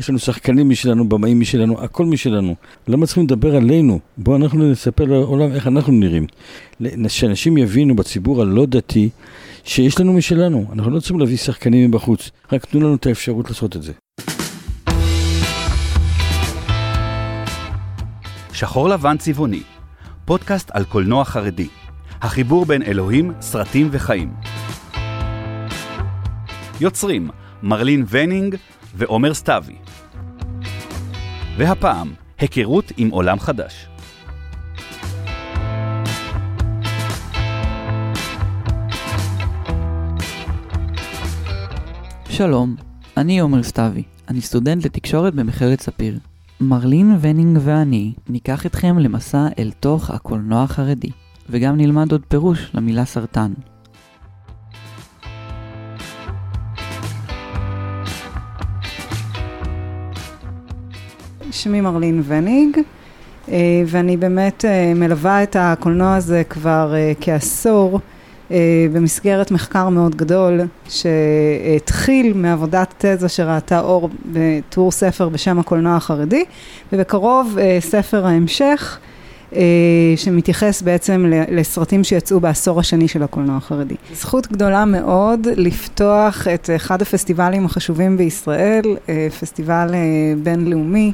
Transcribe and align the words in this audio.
יש 0.00 0.10
לנו 0.10 0.18
שחקנים 0.18 0.68
משלנו, 0.68 1.08
במאים 1.08 1.40
משלנו, 1.40 1.84
הכל 1.84 2.06
משלנו. 2.06 2.54
למה 2.88 3.06
צריכים 3.06 3.24
לדבר 3.24 3.56
עלינו? 3.56 4.00
בואו 4.18 4.36
אנחנו 4.36 4.70
נספר 4.70 5.04
לעולם 5.04 5.52
איך 5.52 5.66
אנחנו 5.66 5.92
נראים. 5.92 6.26
שאנשים 7.08 7.58
יבינו 7.58 7.96
בציבור 7.96 8.42
הלא 8.42 8.66
דתי 8.66 9.08
שיש 9.64 10.00
לנו 10.00 10.12
משלנו. 10.12 10.66
אנחנו 10.72 10.90
לא 10.90 11.00
צריכים 11.00 11.18
להביא 11.18 11.36
שחקנים 11.36 11.90
מבחוץ, 11.90 12.30
רק 12.52 12.64
תנו 12.64 12.80
לנו 12.80 12.94
את 12.94 13.06
האפשרות 13.06 13.48
לעשות 13.48 13.76
את 13.76 13.82
זה. 13.82 13.92
שחור 18.52 18.88
לבן 18.88 19.16
צבעוני, 19.16 19.62
פודקאסט 20.24 20.70
על 20.72 20.84
קולנוע 20.84 21.24
חרדי. 21.24 21.68
החיבור 22.22 22.66
בין 22.66 22.82
אלוהים, 22.82 23.32
סרטים 23.40 23.88
וחיים. 23.90 24.32
יוצרים 26.80 27.30
מרלין 27.62 28.04
ונינג 28.08 28.56
ועומר 28.94 29.34
סתיוי. 29.34 29.89
והפעם, 31.56 32.12
היכרות 32.38 32.92
עם 32.96 33.10
עולם 33.10 33.38
חדש. 33.38 33.86
שלום, 42.28 42.76
אני 43.16 43.40
עומר 43.40 43.62
סתיוי, 43.62 44.02
אני 44.28 44.40
סטודנט 44.40 44.84
לתקשורת 44.84 45.34
במכללת 45.34 45.80
ספיר. 45.80 46.18
מרלין 46.60 47.16
ונינג 47.20 47.58
ואני 47.62 48.12
ניקח 48.28 48.66
אתכם 48.66 48.98
למסע 48.98 49.46
אל 49.58 49.70
תוך 49.80 50.10
הקולנוע 50.10 50.62
החרדי, 50.62 51.10
וגם 51.48 51.76
נלמד 51.76 52.12
עוד 52.12 52.22
פירוש 52.28 52.70
למילה 52.74 53.04
סרטן. 53.04 53.52
שמי 61.50 61.80
מרלין 61.80 62.22
וניג, 62.26 62.78
אה, 63.48 63.82
ואני 63.86 64.16
באמת 64.16 64.64
אה, 64.64 64.92
מלווה 64.94 65.42
את 65.42 65.56
הקולנוע 65.58 66.14
הזה 66.14 66.42
כבר 66.48 66.94
אה, 66.94 67.12
כעשור 67.20 68.00
במסגרת 68.92 69.50
מחקר 69.50 69.88
מאוד 69.88 70.16
גדול 70.16 70.60
שהתחיל 70.88 72.32
מעבודת 72.34 72.94
תזה 72.98 73.28
שראתה 73.28 73.80
אור 73.80 74.10
בטור 74.26 74.92
ספר 74.92 75.28
בשם 75.28 75.58
הקולנוע 75.58 75.96
החרדי, 75.96 76.44
ובקרוב 76.92 77.56
ספר 77.80 78.26
ההמשך 78.26 78.98
שמתייחס 80.16 80.82
בעצם 80.82 81.32
לסרטים 81.50 82.04
שיצאו 82.04 82.40
בעשור 82.40 82.80
השני 82.80 83.08
של 83.08 83.22
הקולנוע 83.22 83.56
החרדי. 83.56 83.94
זכות 84.14 84.52
גדולה 84.52 84.84
מאוד 84.84 85.46
לפתוח 85.56 86.48
את 86.54 86.70
אחד 86.76 87.02
הפסטיבלים 87.02 87.64
החשובים 87.64 88.16
בישראל, 88.16 88.82
פסטיבל 89.40 89.94
בינלאומי. 90.42 91.12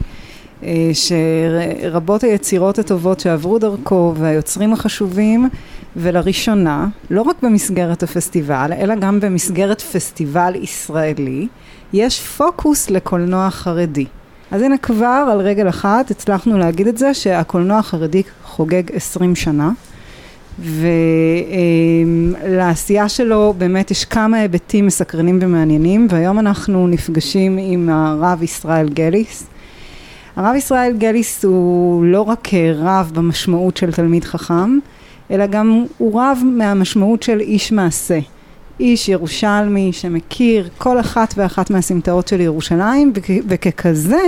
אה, 0.63 0.91
שרבות 0.93 2.25
היצירות 2.25 2.79
הטובות 2.79 3.21
שעברו 3.21 3.59
דרכו 3.59 4.15
והיוצרים 4.17 4.73
החשובים 4.73 5.49
ולראשונה, 5.97 6.87
לא 7.11 7.23
רק 7.23 7.37
במסגרת 7.43 8.03
הפסטיבל, 8.03 8.73
אלא 8.79 8.95
גם 8.95 9.21
במסגרת 9.21 9.81
פסטיבל 9.81 10.53
ישראלי, 10.55 11.49
יש 11.93 12.21
פוקוס 12.21 12.91
לקולנוע 12.91 13.51
חרדי. 13.51 14.07
אז 14.51 14.63
הנה 14.63 14.79
כבר 14.79 15.29
על 15.33 15.41
רגל 15.41 15.69
אחת 15.69 16.11
הצלחנו 16.11 16.59
להגיד 16.59 16.87
את 16.87 16.99
זה 16.99 17.15
שהקולנוע 17.15 17.79
החרדי 17.79 18.23
חוגג 18.45 18.83
עשרים 18.93 19.35
שנה 19.37 19.71
ולעשייה 22.43 23.09
שלו 23.09 23.55
באמת 23.59 23.91
יש 23.91 24.05
כמה 24.05 24.37
היבטים 24.37 24.87
מסקרנים 24.87 25.39
ומעניינים 25.43 26.07
והיום 26.11 26.39
אנחנו 26.39 26.87
נפגשים 26.89 27.59
עם 27.61 27.89
הרב 27.89 28.43
ישראל 28.43 28.89
גליס 28.89 29.47
הרב 30.37 30.55
ישראל 30.55 30.97
גליס 30.99 31.45
הוא 31.45 32.05
לא 32.05 32.23
רק 32.23 32.49
רב 32.75 33.11
במשמעות 33.15 33.77
של 33.77 33.93
תלמיד 33.93 34.25
חכם, 34.25 34.79
אלא 35.31 35.47
גם 35.47 35.85
הוא 35.99 36.21
רב 36.21 36.39
מהמשמעות 36.45 37.23
של 37.23 37.41
איש 37.41 37.73
מעשה. 37.73 38.19
איש 38.81 39.09
ירושלמי 39.09 39.93
שמכיר 39.93 40.69
כל 40.79 41.01
אחת 41.01 41.35
ואחת 41.37 41.71
מהסמטאות 41.71 42.29
של 42.29 42.41
ירושלים 42.41 43.13
וככזה 43.49 44.23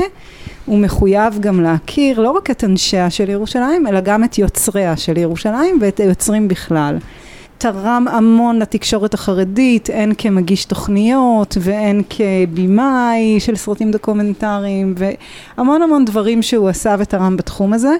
הוא 0.67 0.79
מחויב 0.79 1.39
גם 1.41 1.61
להכיר 1.61 2.21
לא 2.21 2.31
רק 2.31 2.51
את 2.51 2.65
אנשיה 2.65 3.11
של 3.11 3.29
ירושלים 3.29 3.87
אלא 3.87 4.01
גם 4.01 4.25
את 4.25 4.39
יוצריה 4.39 4.97
של 4.97 5.19
ירושלים 5.19 5.79
ואת 5.81 6.01
היוצרים 6.01 6.49
בכלל. 6.49 6.97
תרם 7.59 8.07
המון 8.11 8.59
לתקשורת 8.59 9.15
החרדית, 9.15 9.91
הן 9.93 10.13
כמגיש 10.19 10.65
תוכניות 10.65 11.57
והן 11.61 12.03
כבימאי 12.11 13.41
של 13.41 13.57
סרטים 13.57 13.91
דוקומנטריים 13.91 14.95
והמון 14.97 15.83
המון 15.83 16.05
דברים 16.05 16.43
שהוא 16.43 16.69
עשה 16.69 16.97
ותרם 16.99 17.37
בתחום 17.37 17.73
הזה. 17.73 17.93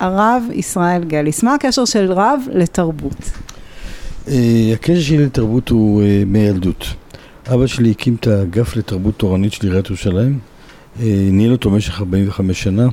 הרב 0.00 0.42
ישראל 0.52 1.04
גליס, 1.04 1.42
מה 1.42 1.54
הקשר 1.54 1.84
של 1.84 2.12
רב 2.12 2.40
לתרבות? 2.52 3.30
אה, 4.28 4.70
הקשר 4.74 5.00
שלי 5.00 5.24
לתרבות 5.24 5.68
הוא 5.68 6.02
אה, 6.02 6.22
מילדות. 6.26 6.84
אבא 7.54 7.66
שלי 7.66 7.90
הקים 7.90 8.16
את 8.20 8.26
האגף 8.26 8.76
לתרבות 8.76 9.14
תורנית 9.16 9.52
של 9.52 9.66
עיריית 9.66 9.86
ירושלים, 9.86 10.38
אה, 11.00 11.28
ניהל 11.32 11.52
אותו 11.52 11.70
במשך 11.70 12.00
45 12.00 12.62
שנה, 12.62 12.86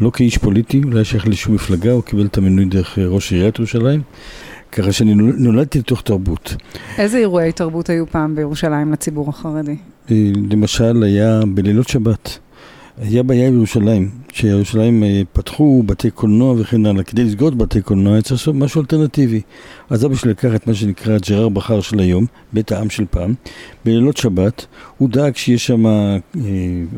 לא 0.00 0.10
כאיש 0.10 0.38
פוליטי, 0.38 0.80
לא 0.80 0.96
היה 0.96 1.04
שייך 1.04 1.28
לשום 1.28 1.54
מפלגה, 1.54 1.92
הוא 1.92 2.02
קיבל 2.02 2.26
את 2.26 2.38
המינוי 2.38 2.64
דרך 2.64 2.98
ראש 2.98 3.32
עיריית 3.32 3.58
ירושלים. 3.58 4.00
ככה 4.74 4.92
שאני 4.92 5.14
נולדתי 5.14 5.78
לתוך 5.78 6.02
תרבות. 6.02 6.56
איזה 6.98 7.18
אירועי 7.18 7.52
תרבות 7.52 7.90
היו 7.90 8.06
פעם 8.06 8.34
בירושלים 8.34 8.92
לציבור 8.92 9.28
החרדי? 9.28 9.76
אה, 10.10 10.30
למשל, 10.50 11.02
היה 11.02 11.40
בלילות 11.54 11.88
שבת. 11.88 12.38
היה 12.98 13.22
בעיה 13.22 13.50
בירושלים, 13.50 14.10
שירושלים 14.32 15.02
אה, 15.02 15.22
פתחו 15.32 15.82
בתי 15.86 16.10
קולנוע 16.10 16.54
וכן 16.58 16.86
הלאה, 16.86 17.02
כדי 17.02 17.24
לסגור 17.24 17.48
את 17.48 17.54
בתי 17.54 17.82
קולנוע 17.82 18.12
היה 18.12 18.22
צריך 18.22 18.32
לעשות 18.32 18.54
משהו 18.54 18.80
אלטרנטיבי. 18.80 19.40
אז 19.90 20.06
אבא 20.06 20.14
שלי 20.14 20.30
לקח 20.30 20.54
את 20.54 20.66
מה 20.66 20.74
שנקרא 20.74 21.18
ג'רר 21.28 21.48
בחר 21.48 21.80
של 21.80 21.98
היום, 21.98 22.26
בית 22.52 22.72
העם 22.72 22.90
של 22.90 23.04
פעם, 23.10 23.34
בלילות 23.84 24.16
שבת, 24.16 24.66
הוא 24.98 25.08
דאג 25.08 25.36
שיש 25.36 25.66
שם 25.66 25.86
אה, 25.86 26.18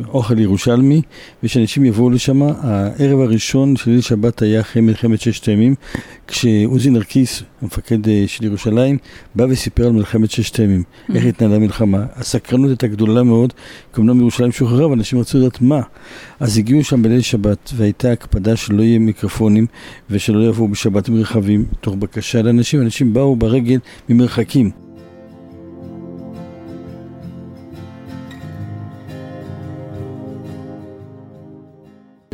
אוכל 0.09 0.39
ירושלמי 0.39 1.03
ושאנשים 1.43 1.85
יבואו 1.85 2.11
לשם. 2.11 2.43
הערב 2.43 3.21
הראשון 3.21 3.77
של 3.77 3.91
ליל 3.91 4.01
שבת 4.01 4.43
היה 4.43 4.61
אחרי 4.61 4.83
מלחמת 4.83 5.21
ששת 5.21 5.45
הימים, 5.45 5.75
כשעוזי 6.27 6.91
נרקיס, 6.91 7.43
המפקד 7.63 8.09
אה, 8.09 8.25
של 8.27 8.45
ירושלים, 8.45 8.99
בא 9.35 9.47
וסיפר 9.49 9.87
על 9.87 9.93
מלחמת 9.93 10.31
ששת 10.31 10.57
הימים, 10.57 10.83
איך 11.15 11.25
mm-hmm. 11.25 11.29
התנהלה 11.29 11.57
המלחמה. 11.57 12.05
הסקרנות 12.15 12.69
הייתה 12.69 12.87
גדולה 12.87 13.23
מאוד, 13.23 13.53
כי 13.95 14.01
אמנם 14.01 14.21
ירושלים 14.21 14.53
שוחררה, 14.53 14.89
ואנשים 14.89 15.19
רצו 15.19 15.39
לדעת 15.39 15.61
מה. 15.61 15.81
אז 16.41 16.59
הגיעו 16.59 16.85
שם 16.85 17.03
בליל 17.03 17.21
שבת, 17.21 17.73
והייתה 17.77 18.13
הקפדה 18.13 18.57
שלא 18.57 18.83
יהיה 18.83 18.99
מיקרופונים, 18.99 19.67
ושלא 20.11 20.49
יבואו 20.49 20.69
בשבת 20.69 21.09
עם 21.09 21.17
רכבים, 21.17 21.65
תוך 21.81 21.95
בקשה 21.95 22.43
לאנשים, 22.43 22.76
אנשים 22.83 23.13
באו 23.13 23.37
ברגל 23.37 23.79
ממרחקים. 24.09 24.87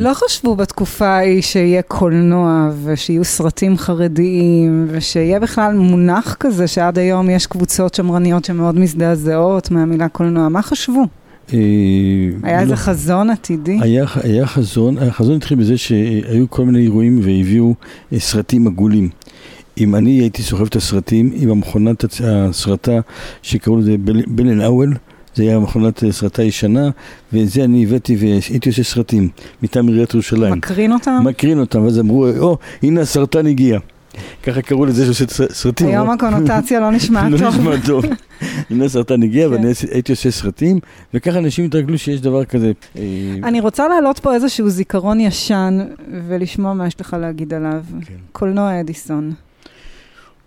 לא 0.02 0.14
חשבו 0.14 0.56
בתקופה 0.56 1.06
ההיא 1.06 1.42
שיהיה 1.42 1.82
קולנוע 1.82 2.70
ושיהיו 2.84 3.24
סרטים 3.24 3.78
חרדיים 3.78 4.86
ושיהיה 4.90 5.40
בכלל 5.40 5.74
מונח 5.74 6.36
כזה 6.40 6.66
שעד 6.66 6.98
היום 6.98 7.30
יש 7.30 7.46
קבוצות 7.46 7.94
שמרניות 7.94 8.44
שמאוד 8.44 8.78
מזדעזעות 8.78 9.70
מהמילה 9.70 10.08
קולנוע. 10.08 10.48
מה 10.48 10.62
חשבו? 10.62 11.02
אה, 11.52 11.58
היה 12.42 12.60
איזה 12.60 12.72
לא. 12.72 12.76
חזון 12.76 13.30
עתידי? 13.30 13.78
היה, 13.80 14.04
היה 14.22 14.46
חזון, 14.46 14.98
החזון 14.98 15.36
התחיל 15.36 15.58
בזה 15.58 15.78
שהיו 15.78 16.50
כל 16.50 16.64
מיני 16.64 16.78
אירועים 16.78 17.18
והביאו 17.22 17.74
אה, 18.12 18.20
סרטים 18.20 18.66
עגולים. 18.66 19.08
אם 19.78 19.94
אני 19.94 20.10
הייתי 20.10 20.42
סוחב 20.42 20.66
את 20.66 20.76
הסרטים 20.76 21.32
עם 21.34 21.50
המכונת 21.50 22.04
הסרטה 22.24 23.00
שקראו 23.42 23.76
לזה 23.76 23.94
בלן 24.26 24.60
אוול, 24.60 24.94
זה 25.34 25.42
היה 25.42 25.58
מכונת 25.58 26.04
סרטה 26.10 26.42
ישנה, 26.42 26.90
ואת 27.32 27.48
זה 27.48 27.64
אני 27.64 27.84
הבאתי 27.84 28.16
והייתי 28.16 28.68
עושה 28.68 28.82
סרטים 28.82 29.28
מטעם 29.62 29.88
עיריית 29.88 30.14
ירושלים. 30.14 30.52
מקרין 30.52 30.92
אותם? 30.92 31.20
מקרין 31.24 31.60
אותם, 31.60 31.82
ואז 31.82 31.98
אמרו, 31.98 32.26
או, 32.38 32.58
הנה 32.82 33.00
הסרטן 33.00 33.46
הגיע. 33.46 33.78
ככה 34.42 34.62
קראו 34.62 34.86
לזה 34.86 35.04
שעושה 35.04 35.44
סרטים. 35.52 35.86
היום 35.86 36.10
הקונוטציה 36.10 36.80
לא 36.80 36.90
נשמע 36.90 37.22
טוב. 37.30 37.40
לא 37.42 37.48
נשמע 37.48 37.72
טוב. 37.86 38.04
הנה 38.70 38.84
הסרטן 38.84 39.22
הגיע 39.22 39.48
כן. 39.48 39.52
ואני 39.52 39.72
הייתי 39.90 40.12
עושה 40.12 40.30
סרטים, 40.30 40.78
וככה 41.14 41.38
אנשים 41.38 41.64
התרגלו 41.64 41.98
שיש 41.98 42.20
דבר 42.20 42.44
כזה. 42.44 42.72
אה, 42.96 43.02
אני 43.44 43.60
רוצה 43.60 43.88
להעלות 43.88 44.18
פה 44.18 44.34
איזשהו 44.34 44.68
זיכרון 44.68 45.20
ישן 45.20 45.78
ולשמוע 46.28 46.72
מה 46.72 46.86
יש 46.86 47.00
לך 47.00 47.16
להגיד 47.20 47.54
עליו. 47.54 47.82
כן. 48.06 48.14
קולנוע 48.32 48.80
אדיסון. 48.80 49.32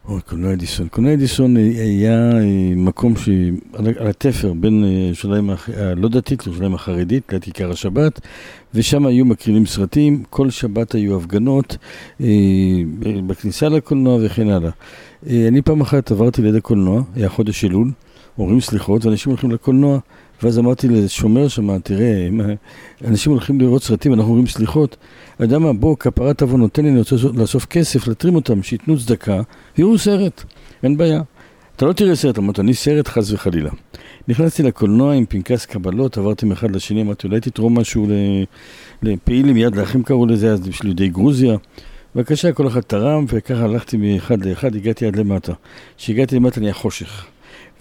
אוי, 0.09 0.21
קולנוע 0.21 0.53
אדיסון. 0.53 0.87
קולנוע 0.87 1.13
אדיסון 1.13 1.57
היה 1.57 2.31
אה, 2.31 2.73
מקום 2.75 3.13
שעל 3.15 4.07
התפר 4.07 4.53
בין 4.53 4.83
אה, 4.83 4.89
ירושלים 4.89 5.49
הלא 5.77 6.09
דתית 6.09 6.45
לירושלים 6.45 6.73
החרדית, 6.73 7.31
ליד 7.31 7.43
כיכר 7.43 7.71
השבת, 7.71 8.19
ושם 8.73 9.05
היו 9.05 9.25
מקרינים 9.25 9.65
סרטים, 9.65 10.23
כל 10.29 10.49
שבת 10.49 10.95
היו 10.95 11.17
הפגנות 11.17 11.77
אה, 12.21 12.27
בכניסה 13.27 13.69
לקולנוע 13.69 14.19
וכן 14.25 14.49
הלאה. 14.49 14.71
אני 15.27 15.61
פעם 15.61 15.81
אחת 15.81 16.11
עברתי 16.11 16.41
ליד 16.41 16.55
הקולנוע, 16.55 17.01
היה 17.15 17.29
חודש 17.29 17.65
אלול, 17.65 17.91
אומרים 18.37 18.61
סליחות, 18.61 19.05
ואנשים 19.05 19.31
הולכים 19.31 19.51
לקולנוע, 19.51 19.99
ואז 20.45 20.59
אמרתי 20.59 20.87
לשומר 20.87 21.47
שם, 21.47 21.79
תראה, 21.79 22.27
אם 22.27 22.41
אנשים 23.05 23.31
הולכים 23.31 23.61
לראות 23.61 23.83
סרטים, 23.83 24.13
אנחנו 24.13 24.29
אומרים 24.29 24.47
סליחות, 24.47 24.97
אתה 25.35 25.43
יודע 25.43 25.59
מה, 25.59 25.73
בוא, 25.73 25.97
כפרת 25.97 26.41
לי, 26.77 26.89
אני 26.89 26.99
רוצה 26.99 27.15
לאסוף 27.33 27.65
כסף, 27.65 28.07
להתרים 28.07 28.35
אותם, 28.35 28.63
שייתנו 28.63 28.99
צדקה, 28.99 29.41
ויראו 29.77 29.97
סרט, 29.97 30.43
אין 30.83 30.97
בעיה. 30.97 31.21
אתה 31.75 31.85
לא 31.85 31.93
תראה 31.93 32.15
סרט, 32.15 32.37
אמרתי, 32.37 32.61
אני 32.61 32.73
סרט 32.73 33.07
חס 33.07 33.31
וחלילה. 33.31 33.69
נכנסתי 34.27 34.63
לקולנוע 34.63 35.13
עם 35.13 35.25
פנקס 35.25 35.65
קבלות, 35.65 36.17
עברתי 36.17 36.45
מאחד 36.45 36.71
לשני, 36.71 37.01
אמרתי, 37.01 37.27
אולי 37.27 37.39
תתרום 37.39 37.79
משהו 37.79 38.07
לפעילים, 39.03 39.57
יד 39.57 39.75
לאחים 39.75 40.03
קראו 40.03 40.25
לזה 40.25 40.51
אז, 40.51 40.59
בשביל 40.59 40.87
יהודי 40.87 41.07
גרוזיה. 41.07 41.57
בבקשה, 42.15 42.51
כל 42.51 42.67
אחד 42.67 42.81
תרם, 42.81 43.25
וככה 43.27 43.63
הלכתי 43.63 43.97
מאחד 43.97 44.45
לאחד, 44.45 44.75
הגעתי 44.75 45.05
עד 45.05 45.15
למטה. 45.15 45.53
כשהגעתי 45.97 46.35
למטה 46.35 46.59
נהיה 46.59 46.73
חושך. 46.73 47.25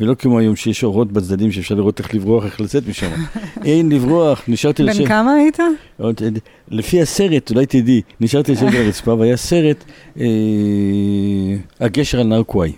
ולא 0.01 0.15
כמו 0.15 0.39
היום 0.39 0.57
שיש 0.57 0.85
אורות 0.85 1.13
בצדדים 1.13 1.53
שאפשר 1.53 1.75
לראות 1.75 1.99
איך 1.99 2.15
לברוח, 2.15 2.45
איך 2.45 2.61
לצאת 2.61 2.89
משם. 2.89 3.11
אין 3.65 3.89
לברוח, 3.93 4.43
נשארתי 4.49 4.83
לשבת. 4.83 5.01
בן 5.01 5.09
כמה 5.09 5.33
היית? 5.35 5.59
לפי 6.69 7.03
הסרט, 7.03 7.51
אולי 7.51 7.67
תדעי, 7.67 8.01
נשארתי 8.21 8.53
לשבת 8.53 8.75
על 8.75 8.83
הרצפה, 8.83 9.15
והיה 9.15 9.37
סרט, 9.37 9.85
אה, 10.21 10.27
הגשר 11.81 12.21
על 12.21 12.27
נהר 12.27 12.43
קוואי. 12.43 12.73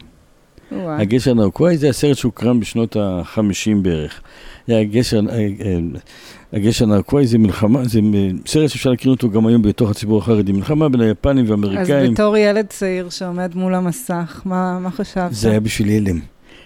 הגשר 0.73 1.31
על 1.31 1.37
נהר 1.37 1.51
קוואי 1.51 1.79
זה 1.79 1.89
הסרט 1.89 2.17
שהוקרם 2.17 2.61
בשנות 2.61 2.97
ה-50 2.97 3.83
בערך. 3.83 4.21
הגשר, 4.69 5.21
אה, 5.31 5.35
אה, 5.37 5.79
הגשר 6.53 6.87
נרקוואי 6.87 7.27
זה 7.27 7.39
מלחמה, 7.39 7.85
זה 7.85 8.01
סרט 8.47 8.71
שאפשר 8.71 8.91
להכיר 8.91 9.11
אותו 9.13 9.31
גם 9.31 9.47
היום 9.47 9.63
בתוך 9.63 9.91
הציבור 9.91 10.19
החרדי, 10.19 10.53
מלחמה 10.53 10.89
בין 10.89 11.01
היפנים 11.01 11.45
והאמריקאים. 11.49 12.05
אז 12.05 12.11
בתור 12.11 12.37
ילד 12.37 12.67
צעיר 12.67 13.11
שעומד 13.11 13.55
מול 13.55 13.75
המסך, 13.75 14.43
מה, 14.45 14.79
מה 14.79 14.91
חשבת? 14.91 15.33
זה 15.33 15.51
היה 15.51 15.61
בשביל 15.61 15.91
ילם. 15.91 16.21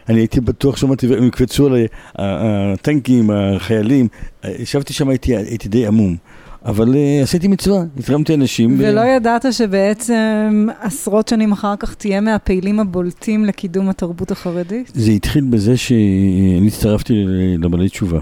אני 0.09 0.21
הייתי 0.21 0.41
בטוח, 0.41 0.77
שמעתי, 0.77 1.07
הם 1.17 1.27
יקפצו 1.27 1.67
עליי, 1.67 1.87
הטנקים, 2.15 3.31
החיילים, 3.31 4.09
ישבתי 4.45 4.93
שם, 4.93 5.09
הייתי, 5.09 5.37
הייתי 5.37 5.69
די 5.69 5.87
עמום. 5.87 6.17
אבל 6.65 6.95
uh, 6.95 7.23
עשיתי 7.23 7.49
מצווה, 7.49 7.83
התרמתי 7.99 8.35
אנשים. 8.35 8.77
ולא 8.79 9.01
ו... 9.01 9.05
ידעת 9.05 9.47
שבעצם 9.51 10.67
עשרות 10.81 11.29
שנים 11.29 11.53
אחר 11.53 11.77
כך 11.77 11.95
תהיה 11.95 12.21
מהפעילים 12.21 12.81
הבולטים 12.81 13.45
לקידום 13.45 13.89
התרבות 13.89 14.31
החרדית? 14.31 14.93
זה 14.95 15.11
התחיל 15.11 15.45
בזה 15.45 15.77
שאני 15.77 16.67
הצטרפתי 16.67 17.25
לבעלי 17.59 17.89
תשובה. 17.89 18.19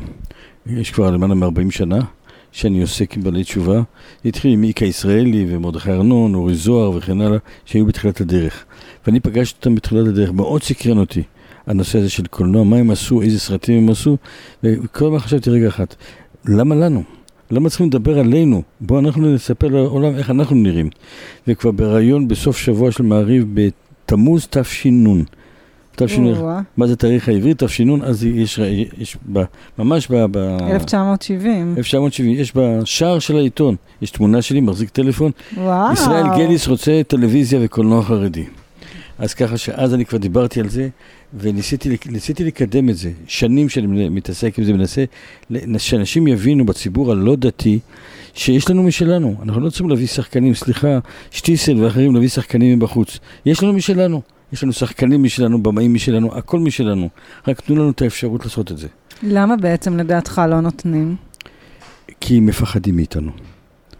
יש 0.66 0.90
כבר 0.90 1.10
למעלה 1.10 1.34
מ-40 1.34 1.70
שנה 1.70 2.00
שאני 2.52 2.80
עוסק 2.80 3.16
עם 3.16 3.22
בעלי 3.22 3.44
תשובה. 3.44 3.82
זה 4.22 4.28
התחיל 4.28 4.52
עם 4.52 4.62
איקה 4.62 4.84
ישראלי 4.84 5.46
ומרדכי 5.48 5.90
ארנון, 5.90 6.34
אורי 6.34 6.54
זוהר 6.54 6.90
וכן 6.90 7.20
הלאה, 7.20 7.38
שהיו 7.64 7.86
בתחילת 7.86 8.20
הדרך. 8.20 8.64
ואני 9.06 9.20
פגשתי 9.20 9.58
אותם 9.58 9.75
בתחילת 9.75 10.08
הדרך, 10.08 10.32
מאוד 10.32 10.62
סקרן 10.62 10.98
אותי. 10.98 11.22
הנושא 11.69 11.99
הזה 11.99 12.11
של 12.11 12.26
קולנוע, 12.26 12.65
מה 12.65 12.76
הם 12.76 12.91
עשו, 12.91 13.23
איזה 13.23 13.41
סרטים 13.41 13.82
הם 13.82 13.91
עשו, 13.91 14.17
וכל 14.62 15.05
הזמן 15.05 15.19
חשבתי 15.19 15.50
רגע 15.50 15.69
אחת, 15.69 15.94
למה 16.44 16.75
לנו? 16.75 17.03
למה 17.50 17.69
צריכים 17.69 17.87
לדבר 17.87 18.19
עלינו? 18.19 18.62
בואו 18.81 19.00
אנחנו 19.00 19.35
נספר 19.35 19.69
לעולם 19.69 20.15
איך 20.17 20.31
אנחנו 20.31 20.56
נראים. 20.56 20.91
וכבר 21.49 21.70
בריאיון 21.70 22.29
בסוף 22.29 22.56
שבוע 22.56 22.93
של 22.93 23.03
מעריב 23.03 23.47
בתמוז 23.55 24.47
תש"ן, 24.50 25.05
תש"ן, 25.97 26.25
מה 26.76 26.87
זה 26.87 26.97
תאריך 26.97 27.29
העברי? 27.29 27.55
תש"ן, 27.59 28.03
אז 28.03 28.25
יש, 28.25 28.61
יש 28.99 29.17
ב, 29.32 29.43
ממש 29.79 30.09
ב... 30.11 30.25
ב 30.31 30.37
1970. 30.71 31.75
1970, 31.79 32.41
יש 32.41 32.53
בשער 32.56 33.19
של 33.19 33.37
העיתון, 33.37 33.76
יש 34.03 34.11
תמונה 34.11 34.43
שלי, 34.43 34.61
מחזיק 34.61 34.91
טלפון. 34.91 35.32
וואו. 35.56 35.93
ישראל 35.93 36.25
גליס 36.37 36.69
רוצה 36.69 37.00
טלוויזיה 37.09 37.61
וקולנוע 37.62 38.03
חרדי. 38.03 38.44
אז 39.19 39.35
ככה 39.35 39.56
שאז 39.56 39.94
אני 39.94 40.05
כבר 40.05 40.19
דיברתי 40.19 40.61
על 40.61 40.69
זה, 40.69 40.88
וניסיתי 41.34 42.44
לקדם 42.44 42.88
את 42.88 42.96
זה. 42.96 43.10
שנים 43.26 43.69
שאני 43.69 44.08
מתעסק 44.08 44.58
עם 44.58 44.64
זה, 44.64 44.72
מנסה 44.72 45.04
שאנשים 45.78 46.26
יבינו 46.26 46.66
בציבור 46.66 47.12
הלא 47.12 47.36
דתי, 47.36 47.78
שיש 48.34 48.70
לנו 48.70 48.82
משלנו. 48.82 49.36
אנחנו 49.42 49.60
לא 49.60 49.69
צריכים 49.69 49.88
להביא 49.88 50.06
שחקנים, 50.06 50.54
סליחה, 50.54 50.98
שטיסל 51.30 51.82
ואחרים 51.82 52.14
להביא 52.14 52.28
שחקנים 52.28 52.78
מבחוץ. 52.78 53.19
יש 53.46 53.62
לנו 53.62 53.72
משלנו. 53.72 54.22
יש 54.52 54.62
לנו 54.62 54.72
שחקנים 54.72 55.22
משלנו, 55.22 55.62
במאים 55.62 55.94
משלנו, 55.94 56.36
הכל 56.36 56.58
משלנו. 56.58 57.08
רק 57.48 57.60
תנו 57.60 57.76
לנו 57.76 57.90
את 57.90 58.02
האפשרות 58.02 58.44
לעשות 58.44 58.72
את 58.72 58.78
זה. 58.78 58.88
למה 59.22 59.56
בעצם 59.56 59.96
לדעתך 59.96 60.42
לא 60.50 60.60
נותנים? 60.60 61.16
כי 62.20 62.40
מפחדים 62.40 62.96
מאיתנו. 62.96 63.30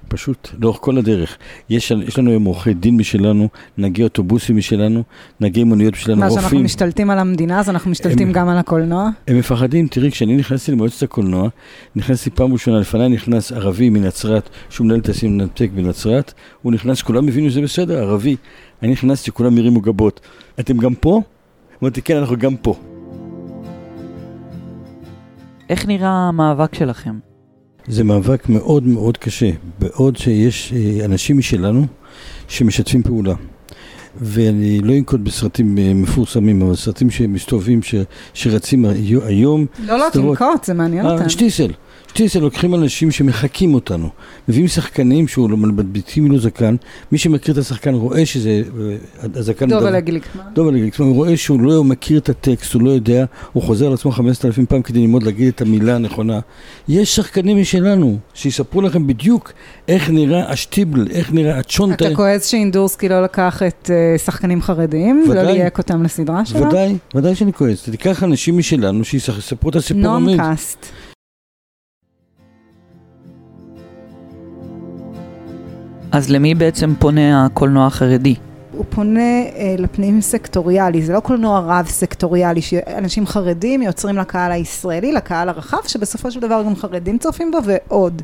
פשוט 0.09 0.49
לאורך 0.61 0.79
כל 0.81 0.99
הדרך. 0.99 1.39
יש, 1.71 1.91
יש 1.91 2.19
לנו 2.19 2.31
היום 2.31 2.45
עורכי 2.45 2.75
דין 2.75 2.97
משלנו, 2.97 3.49
נהגי 3.79 4.03
אוטובוסים 4.03 4.57
משלנו, 4.57 5.03
נהגי 5.41 5.65
מוניות 5.65 5.95
משלנו, 5.95 6.23
רופאים. 6.23 6.35
מה, 6.35 6.41
שאנחנו 6.41 6.61
משתלטים 6.61 7.11
על 7.11 7.19
המדינה, 7.19 7.61
אז 7.61 7.71
אנחנו 7.71 7.91
משתלטים 7.91 8.27
הם, 8.27 8.33
גם 8.33 8.49
על 8.49 8.59
הקולנוע? 8.59 9.09
הם 9.29 9.39
מפחדים, 9.39 9.89
תראי, 9.89 10.11
כשאני 10.11 10.37
נכנסתי 10.37 10.73
למועצת 10.73 11.03
הקולנוע, 11.03 11.49
נכנסתי 11.97 12.31
פעם 12.31 12.53
ראשונה, 12.53 12.79
לפניי 12.79 13.09
נכנס 13.09 13.53
ערבי 13.53 13.91
מנצרת, 13.91 14.49
שהוא 14.71 14.85
מנהל 14.85 15.01
את 15.01 15.09
הסינמטק 15.09 15.69
בנצרת, 15.75 16.33
הוא 16.63 16.73
נכנס, 16.73 17.03
כולם 17.03 17.29
הבינו 17.29 17.51
שזה 17.51 17.61
בסדר, 17.61 17.99
ערבי. 17.99 18.37
אני 18.83 18.93
נכנסתי, 18.93 19.31
כולם 19.31 19.59
הרימו 19.59 19.81
גבות. 19.81 20.21
אתם 20.61 20.79
גם 20.79 20.95
פה? 20.95 21.23
אמרתי, 21.83 22.03
כן, 22.03 22.17
אנחנו 22.17 22.37
גם 22.37 22.57
פה. 22.57 22.75
איך 25.69 25.87
נראה 25.87 26.09
המאבק 26.09 26.75
שלכם? 26.75 27.28
זה 27.89 28.05
מאבק 28.05 28.49
מאוד 28.49 28.87
מאוד 28.87 29.17
קשה, 29.17 29.51
בעוד 29.79 30.17
שיש 30.17 30.73
אה, 30.73 31.05
אנשים 31.05 31.39
משלנו 31.39 31.87
שמשתפים 32.49 33.03
פעולה. 33.03 33.35
ואני 34.21 34.81
לא 34.81 34.93
אנקוט 34.93 35.21
בסרטים 35.21 35.79
אה, 35.79 35.95
מפורסמים, 35.95 36.63
אבל 36.63 36.75
סרטים 36.75 37.11
שמסתובבים, 37.11 37.83
ש, 37.83 37.95
שרצים 38.35 38.85
היום. 39.25 39.67
לא, 39.87 39.99
לא, 39.99 40.05
תנקוט, 40.13 40.65
זה 40.65 40.75
מעניין 40.75 41.07
אה, 41.07 41.13
אותנו. 41.13 41.31
שטיסל. 41.31 41.73
שטיסל 42.09 42.39
לוקחים 42.39 42.75
אנשים 42.75 43.11
שמחקים 43.11 43.75
אותנו, 43.75 44.09
מביאים 44.49 44.69
שחקנים 44.69 45.29
שהוא 45.29 45.49
מדביקים 45.51 46.33
לו 46.33 46.39
זקן, 46.39 46.77
מי 47.13 47.19
שמכיר 47.19 47.55
את 47.55 47.59
השחקן 47.59 47.95
רואה 47.95 48.27
שזה, 48.27 48.51
אה, 48.81 48.97
הזקן... 49.35 49.69
דובל 49.69 50.01
גליקמן. 50.01 50.43
דובל 50.55 50.79
גליקמן, 50.79 51.07
הוא 51.07 51.15
רואה 51.15 51.37
שהוא 51.37 51.61
לא 51.61 51.85
מכיר 51.85 52.19
את 52.19 52.29
הטקסט, 52.29 52.75
הוא 52.75 52.83
לא 52.83 52.91
יודע, 52.91 53.25
הוא 53.53 53.63
חוזר 53.63 53.87
על 53.87 53.93
עצמו 53.93 54.11
חמשת 54.11 54.45
אלפים 54.45 54.67
פעם 54.67 54.83
כדי 54.83 55.01
ללמוד 55.01 55.23
להגיד 55.23 55.49
את 55.49 55.61
המילה 55.61 55.95
הנכונה. 55.95 56.41
יש 56.89 57.17
שחקנים 57.17 57.61
משלנו, 57.61 58.19
שיספרו 58.35 58.83
לכם 58.83 59.07
בדיוק 59.07 59.53
איך 59.89 60.11
נראה 60.11 60.51
השטיבל, 60.51 61.07
איך 61.11 61.33
נראה 61.33 61.59
הצ'ונטה. 61.59 62.07
אתה 62.07 62.15
כועס 62.15 62.47
שאינדורסקי 62.47 63.09
לא 63.09 63.23
לקח 63.23 63.63
את 63.63 63.91
uh, 63.91 64.08
שחקנים 64.17 64.63
חרדים, 64.63 65.25
ולא 65.29 65.43
ליהק 65.43 65.79
אותם 65.79 66.03
לסדרה 66.03 66.45
שלו? 66.45 66.67
ודאי, 66.67 66.97
ודאי 67.15 67.35
שאני 67.35 67.53
כועס. 67.53 67.89
תיקח 67.91 68.23
אנשים 68.23 68.59
משלנו 68.59 69.05
שיספרו 69.05 69.71
את 69.71 69.77
הסיפור 69.77 70.17
אמיץ. 70.17 70.39
נון-קאסט. 70.39 70.87
אז 76.13 76.31
למי 76.31 76.55
בעצם 76.55 76.95
פונה 76.99 77.47
הקולנוע 77.47 77.87
החרדי? 77.87 78.35
הוא 78.73 78.85
פונה 78.91 79.21
אה, 79.21 79.75
לפנים 79.79 80.21
סקטוריאלי, 80.21 81.03
זה 81.03 81.13
לא 81.13 81.21
קולנוע 81.21 81.61
רב 81.61 81.87
סקטוריאלי, 81.87 82.63
שאנשים 82.63 83.27
חרדים 83.27 83.83
יוצרים 83.83 84.17
לקהל 84.17 84.53
הישראלי, 84.53 85.13
לקהל 85.13 85.49
הרחב, 85.49 85.79
שבסופו 85.87 86.31
של 86.31 86.41
דבר 86.41 86.63
גם 86.67 86.77
חרדים 86.77 87.19
צופים 87.19 87.51
בו 87.51 87.59
ועוד. 87.65 88.23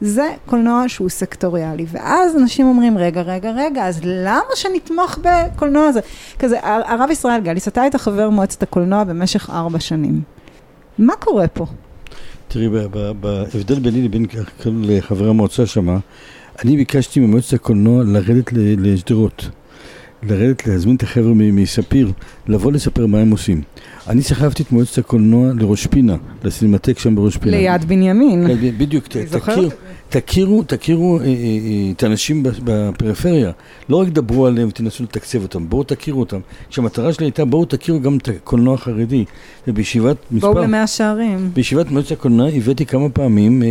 זה 0.00 0.28
קולנוע 0.46 0.84
שהוא 0.88 1.08
סקטוריאלי, 1.08 1.86
ואז 1.88 2.36
אנשים 2.36 2.66
אומרים, 2.66 2.98
רגע, 2.98 3.22
רגע, 3.22 3.50
רגע, 3.50 3.86
אז 3.86 4.00
למה 4.04 4.50
שנתמוך 4.54 5.18
בקולנוע 5.22 5.86
הזה? 5.86 6.00
כזה, 6.38 6.58
הרב 6.62 7.10
ישראל 7.10 7.40
גליס, 7.40 7.68
אתה 7.68 7.82
היית 7.82 7.96
חבר 7.96 8.30
מועצת 8.30 8.62
הקולנוע 8.62 9.04
במשך 9.04 9.50
ארבע 9.50 9.80
שנים. 9.80 10.20
מה 10.98 11.16
קורה 11.16 11.48
פה? 11.48 11.66
תראי, 12.48 12.68
בהבדל 13.20 13.78
ביני 13.78 14.02
לבין 14.02 14.26
חברי 15.00 15.28
המועצה 15.28 15.66
שמה, 15.66 15.98
אני 16.64 16.76
ביקשתי 16.76 17.20
ממועצת 17.20 17.52
הקולנוע 17.52 18.04
לרדת 18.04 18.52
לשדרות. 18.52 19.48
לרדת, 20.22 20.66
להזמין 20.66 20.96
את 20.96 21.02
החבר'ה 21.02 21.34
מספיר, 21.34 22.12
לבוא 22.48 22.72
לספר 22.72 23.06
מה 23.06 23.18
הם 23.18 23.30
עושים. 23.30 23.62
אני 24.08 24.22
סחבתי 24.22 24.62
את 24.62 24.72
מועצת 24.72 24.98
הקולנוע 24.98 25.52
לראש 25.54 25.86
פינה, 25.86 26.16
לסינמטק 26.44 26.98
שם 26.98 27.14
בראש 27.14 27.36
פינה. 27.36 27.56
ליד 27.56 27.84
בנימין. 27.84 28.46
בדיוק, 28.78 29.06
תכיר, 29.06 29.68
תכירו, 30.08 30.62
תכירו 30.62 31.18
אה, 31.18 31.24
אה, 31.24 31.28
אה, 31.28 31.90
את 31.96 32.02
האנשים 32.02 32.42
בפריפריה. 32.64 33.50
לא 33.88 33.96
רק 33.96 34.08
דברו 34.08 34.46
עליהם 34.46 34.68
ותנסו 34.68 35.04
לתקצב 35.04 35.42
אותם, 35.42 35.68
בואו 35.68 35.84
תכירו 35.84 36.20
אותם. 36.20 36.40
כשהמטרה 36.70 37.12
שלי 37.12 37.26
הייתה, 37.26 37.44
בואו 37.44 37.64
תכירו 37.64 38.00
גם 38.00 38.16
את 38.16 38.28
הקולנוע 38.28 38.74
החרדי. 38.74 39.24
ובישיבת 39.68 40.16
מספר... 40.30 40.52
בואו 40.52 40.64
למאה 40.64 40.86
שערים. 40.86 41.50
בישיבת 41.54 41.90
מועצת 41.90 42.12
הקולנוע 42.12 42.48
הבאתי 42.48 42.86
כמה 42.86 43.08
פעמים, 43.08 43.62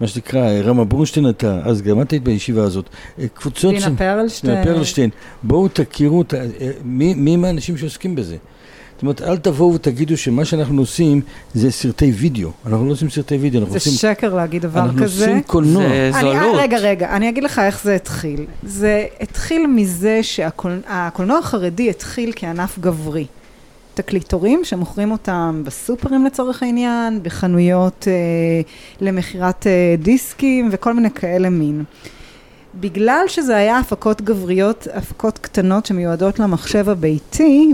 מה 0.00 0.06
שנקרא, 0.06 0.50
רמה 0.50 0.84
ברונשטיין 0.84 1.26
הייתה, 1.26 1.60
אז 1.64 1.82
גם 1.82 2.02
את 2.02 2.10
היית 2.10 2.22
בישיבה 2.22 2.62
הזאת. 2.62 2.88
קבוצות... 3.34 3.74
דינה 3.74 3.96
פרלשטיין. 3.96 4.52
דינה 4.52 4.64
פרלשטיין. 4.64 5.10
בואו 5.42 5.68
תכירו, 5.68 6.24
מי, 6.84 7.14
מי 7.14 7.36
מהאנשים 7.36 7.76
שעוסקים 7.76 8.14
בזה. 8.14 8.36
זאת 8.96 9.02
אומרת, 9.02 9.22
אל 9.22 9.36
תבואו 9.36 9.74
ותגידו 9.74 10.16
שמה 10.16 10.44
שאנחנו 10.44 10.80
עושים 10.80 11.20
זה 11.54 11.70
סרטי 11.70 12.12
וידאו. 12.12 12.50
אנחנו 12.66 12.86
לא 12.86 12.92
עושים 12.92 13.10
סרטי 13.10 13.36
וידאו, 13.36 13.60
אנחנו 13.60 13.72
זה 13.72 13.78
עושים... 13.78 13.92
זה 13.92 13.98
שקר 13.98 14.34
להגיד 14.34 14.62
דבר 14.62 14.80
אנחנו 14.80 15.02
כזה. 15.02 15.24
אנחנו 15.24 15.34
עושים 15.34 15.42
קולנוע. 15.42 15.88
זה 15.88 16.10
זולות. 16.20 16.54
רגע, 16.54 16.78
רגע, 16.78 17.16
אני 17.16 17.28
אגיד 17.28 17.44
לך 17.44 17.58
איך 17.58 17.84
זה 17.84 17.94
התחיל. 17.94 18.44
זה 18.62 19.06
התחיל 19.20 19.66
מזה 19.66 20.20
שהקולנוע 20.22 21.38
החרדי 21.38 21.90
התחיל 21.90 22.32
כענף 22.36 22.78
גברי. 22.78 23.26
תקליטורים 23.94 24.60
שמוכרים 24.64 25.10
אותם 25.10 25.62
בסופרים 25.66 26.24
לצורך 26.24 26.62
העניין, 26.62 27.22
בחנויות 27.22 28.08
אה, 28.08 28.12
למכירת 29.00 29.66
אה, 29.66 29.94
דיסקים 29.98 30.68
וכל 30.72 30.94
מיני 30.94 31.10
כאלה 31.10 31.50
מין. 31.50 31.84
בגלל 32.74 33.24
שזה 33.28 33.56
היה 33.56 33.78
הפקות 33.78 34.22
גבריות, 34.22 34.88
הפקות 34.94 35.38
קטנות 35.38 35.86
שמיועדות 35.86 36.38
למחשב 36.38 36.88
הביתי, 36.88 37.72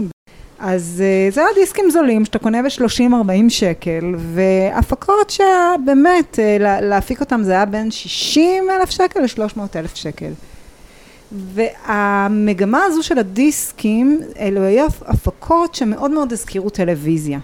אז 0.64 1.02
uh, 1.02 1.34
זה 1.34 1.40
היה 1.40 1.50
דיסקים 1.54 1.90
זולים 1.90 2.24
שאתה 2.24 2.38
קונה 2.38 2.62
ב-30-40 2.62 3.48
שקל, 3.48 4.14
והפקות 4.16 5.30
שבאמת, 5.30 6.38
uh, 6.38 6.62
להפיק 6.62 7.20
אותם 7.20 7.42
זה 7.42 7.52
היה 7.52 7.64
בין 7.64 7.90
60 7.90 8.64
אלף 8.70 8.90
שקל 8.90 9.20
ל-300 9.20 9.60
אלף 9.76 9.94
שקל. 9.94 10.32
והמגמה 11.32 12.84
הזו 12.84 13.02
של 13.02 13.18
הדיסקים, 13.18 14.20
אלו 14.38 14.60
היו 14.60 14.86
הפקות 15.06 15.74
שמאוד 15.74 16.10
מאוד 16.10 16.32
הזכירו 16.32 16.70
טלוויזיה. 16.70 17.38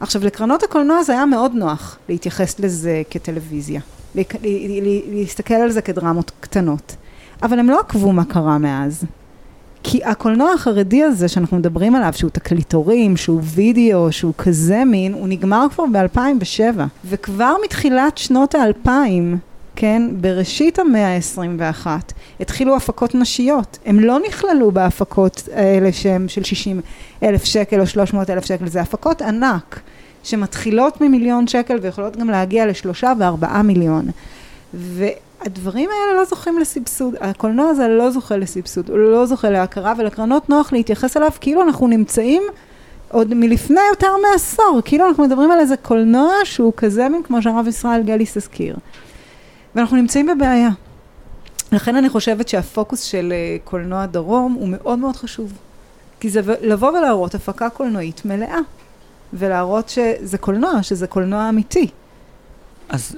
עכשיו, 0.00 0.24
לקרנות 0.24 0.62
הקולנוע 0.62 1.02
זה 1.02 1.12
היה 1.12 1.26
מאוד 1.26 1.52
נוח 1.54 1.98
להתייחס 2.08 2.60
לזה 2.60 3.02
כטלוויזיה, 3.10 3.80
להסתכל 5.12 5.54
על 5.54 5.70
זה 5.70 5.82
כדרמות 5.82 6.30
קטנות, 6.40 6.96
אבל 7.42 7.58
הם 7.58 7.70
לא 7.70 7.80
עקבו 7.80 8.12
מה 8.12 8.24
קרה 8.24 8.58
מאז. 8.58 9.04
כי 9.82 10.04
הקולנוע 10.04 10.52
החרדי 10.52 11.02
הזה 11.02 11.28
שאנחנו 11.28 11.56
מדברים 11.56 11.94
עליו, 11.94 12.12
שהוא 12.16 12.30
תקליטורים, 12.30 13.16
שהוא 13.16 13.40
וידאו, 13.44 14.12
שהוא 14.12 14.32
כזה 14.38 14.84
מין, 14.84 15.12
הוא 15.12 15.28
נגמר 15.28 15.66
כבר 15.74 15.84
ב-2007. 15.92 16.80
וכבר 17.04 17.54
מתחילת 17.64 18.18
שנות 18.18 18.54
האלפיים, 18.54 19.38
כן, 19.76 20.02
בראשית 20.20 20.78
המאה 20.78 21.16
ה-21, 21.16 21.86
התחילו 22.40 22.76
הפקות 22.76 23.14
נשיות. 23.14 23.78
הם 23.86 24.00
לא 24.00 24.18
נכללו 24.28 24.70
בהפקות 24.70 25.48
האלה 25.54 25.92
שהן 25.92 26.28
של 26.28 26.44
60 26.44 26.80
אלף 27.22 27.44
שקל 27.44 27.80
או 27.80 27.86
300 27.86 28.30
אלף 28.30 28.44
שקל, 28.44 28.66
זה 28.68 28.80
הפקות 28.80 29.22
ענק, 29.22 29.80
שמתחילות 30.22 31.00
ממיליון 31.00 31.46
שקל 31.46 31.78
ויכולות 31.82 32.16
גם 32.16 32.30
להגיע 32.30 32.66
לשלושה 32.66 33.12
וארבעה 33.18 33.62
מיליון. 33.62 34.10
ו... 34.74 35.04
הדברים 35.40 35.90
האלה 35.90 36.18
לא 36.18 36.24
זוכים 36.24 36.58
לסבסוד, 36.58 37.14
הקולנוע 37.20 37.68
הזה 37.68 37.88
לא 37.88 38.10
זוכה 38.10 38.36
לסבסוד, 38.36 38.90
הוא 38.90 38.98
לא 38.98 39.26
זוכה 39.26 39.50
להכרה 39.50 39.94
ולקרנות 39.98 40.48
נוח 40.48 40.72
להתייחס 40.72 41.16
אליו 41.16 41.30
כאילו 41.40 41.62
אנחנו 41.62 41.86
נמצאים 41.86 42.42
עוד 43.08 43.34
מלפני 43.34 43.80
יותר 43.90 44.08
מעשור, 44.30 44.80
כאילו 44.84 45.08
אנחנו 45.08 45.24
מדברים 45.24 45.50
על 45.50 45.60
איזה 45.60 45.76
קולנוע 45.76 46.32
שהוא 46.44 46.72
כזה 46.76 47.08
מין 47.08 47.22
כמו 47.22 47.42
שהרב 47.42 47.66
ישראל 47.68 48.02
גליס 48.02 48.36
הזכיר. 48.36 48.76
ואנחנו 49.74 49.96
נמצאים 49.96 50.26
בבעיה. 50.26 50.70
לכן 51.72 51.96
אני 51.96 52.08
חושבת 52.08 52.48
שהפוקוס 52.48 53.02
של 53.02 53.32
אה, 53.32 53.56
קולנוע 53.64 54.06
דרום 54.06 54.52
הוא 54.52 54.68
מאוד 54.68 54.98
מאוד 54.98 55.16
חשוב. 55.16 55.52
כי 56.20 56.30
זה 56.30 56.40
לבוא 56.60 56.88
ולהראות 56.88 57.34
הפקה 57.34 57.70
קולנועית 57.70 58.24
מלאה, 58.24 58.58
ולהראות 59.32 59.88
שזה 59.88 60.38
קולנוע, 60.38 60.82
שזה 60.82 61.06
קולנוע 61.06 61.48
אמיתי. 61.48 61.88
אז 62.88 63.16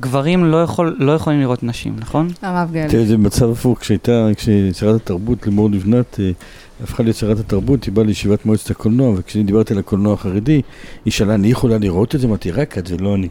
גברים 0.00 0.44
לא, 0.44 0.62
יכול, 0.62 0.96
לא 0.98 1.12
יכולים 1.12 1.40
לראות 1.40 1.62
נשים, 1.62 1.96
נכון? 1.98 2.28
הרב 2.42 2.70
גלי. 2.72 2.88
תראה, 2.88 3.04
זה 3.04 3.16
מצב 3.16 3.50
הפוך, 3.50 3.78
כשהייתה, 3.78 4.28
כששרת 4.36 4.94
התרבות 4.94 5.46
לימור 5.46 5.70
לבנת 5.70 6.20
אה, 6.20 6.30
הפכה 6.82 7.02
להיות 7.02 7.16
שרת 7.16 7.38
התרבות, 7.38 7.84
היא 7.84 7.92
באה 7.92 8.04
לישיבת 8.04 8.46
מועצת 8.46 8.70
הקולנוע, 8.70 9.14
וכשאני 9.16 9.44
דיברתי 9.44 9.72
על 9.72 9.78
הקולנוע 9.78 10.14
החרדי, 10.14 10.62
היא 11.04 11.12
שאלה, 11.12 11.34
אני 11.34 11.48
יכולה 11.48 11.78
לראות 11.78 12.14
את 12.14 12.20
זה? 12.20 12.26
אמרתי, 12.26 12.50
רק 12.50 12.78
את, 12.78 12.86
זה 12.86 12.96
לא 12.96 13.14
אני. 13.14 13.28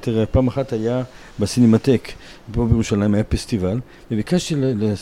תראה, 0.00 0.26
פעם 0.26 0.48
אחת 0.48 0.72
היה 0.72 1.02
בסינמטק, 1.38 2.08
פה 2.52 2.66
בירושלים 2.66 3.14
היה 3.14 3.24
פסטיבל, 3.24 3.80
וביקשתי 4.10 4.54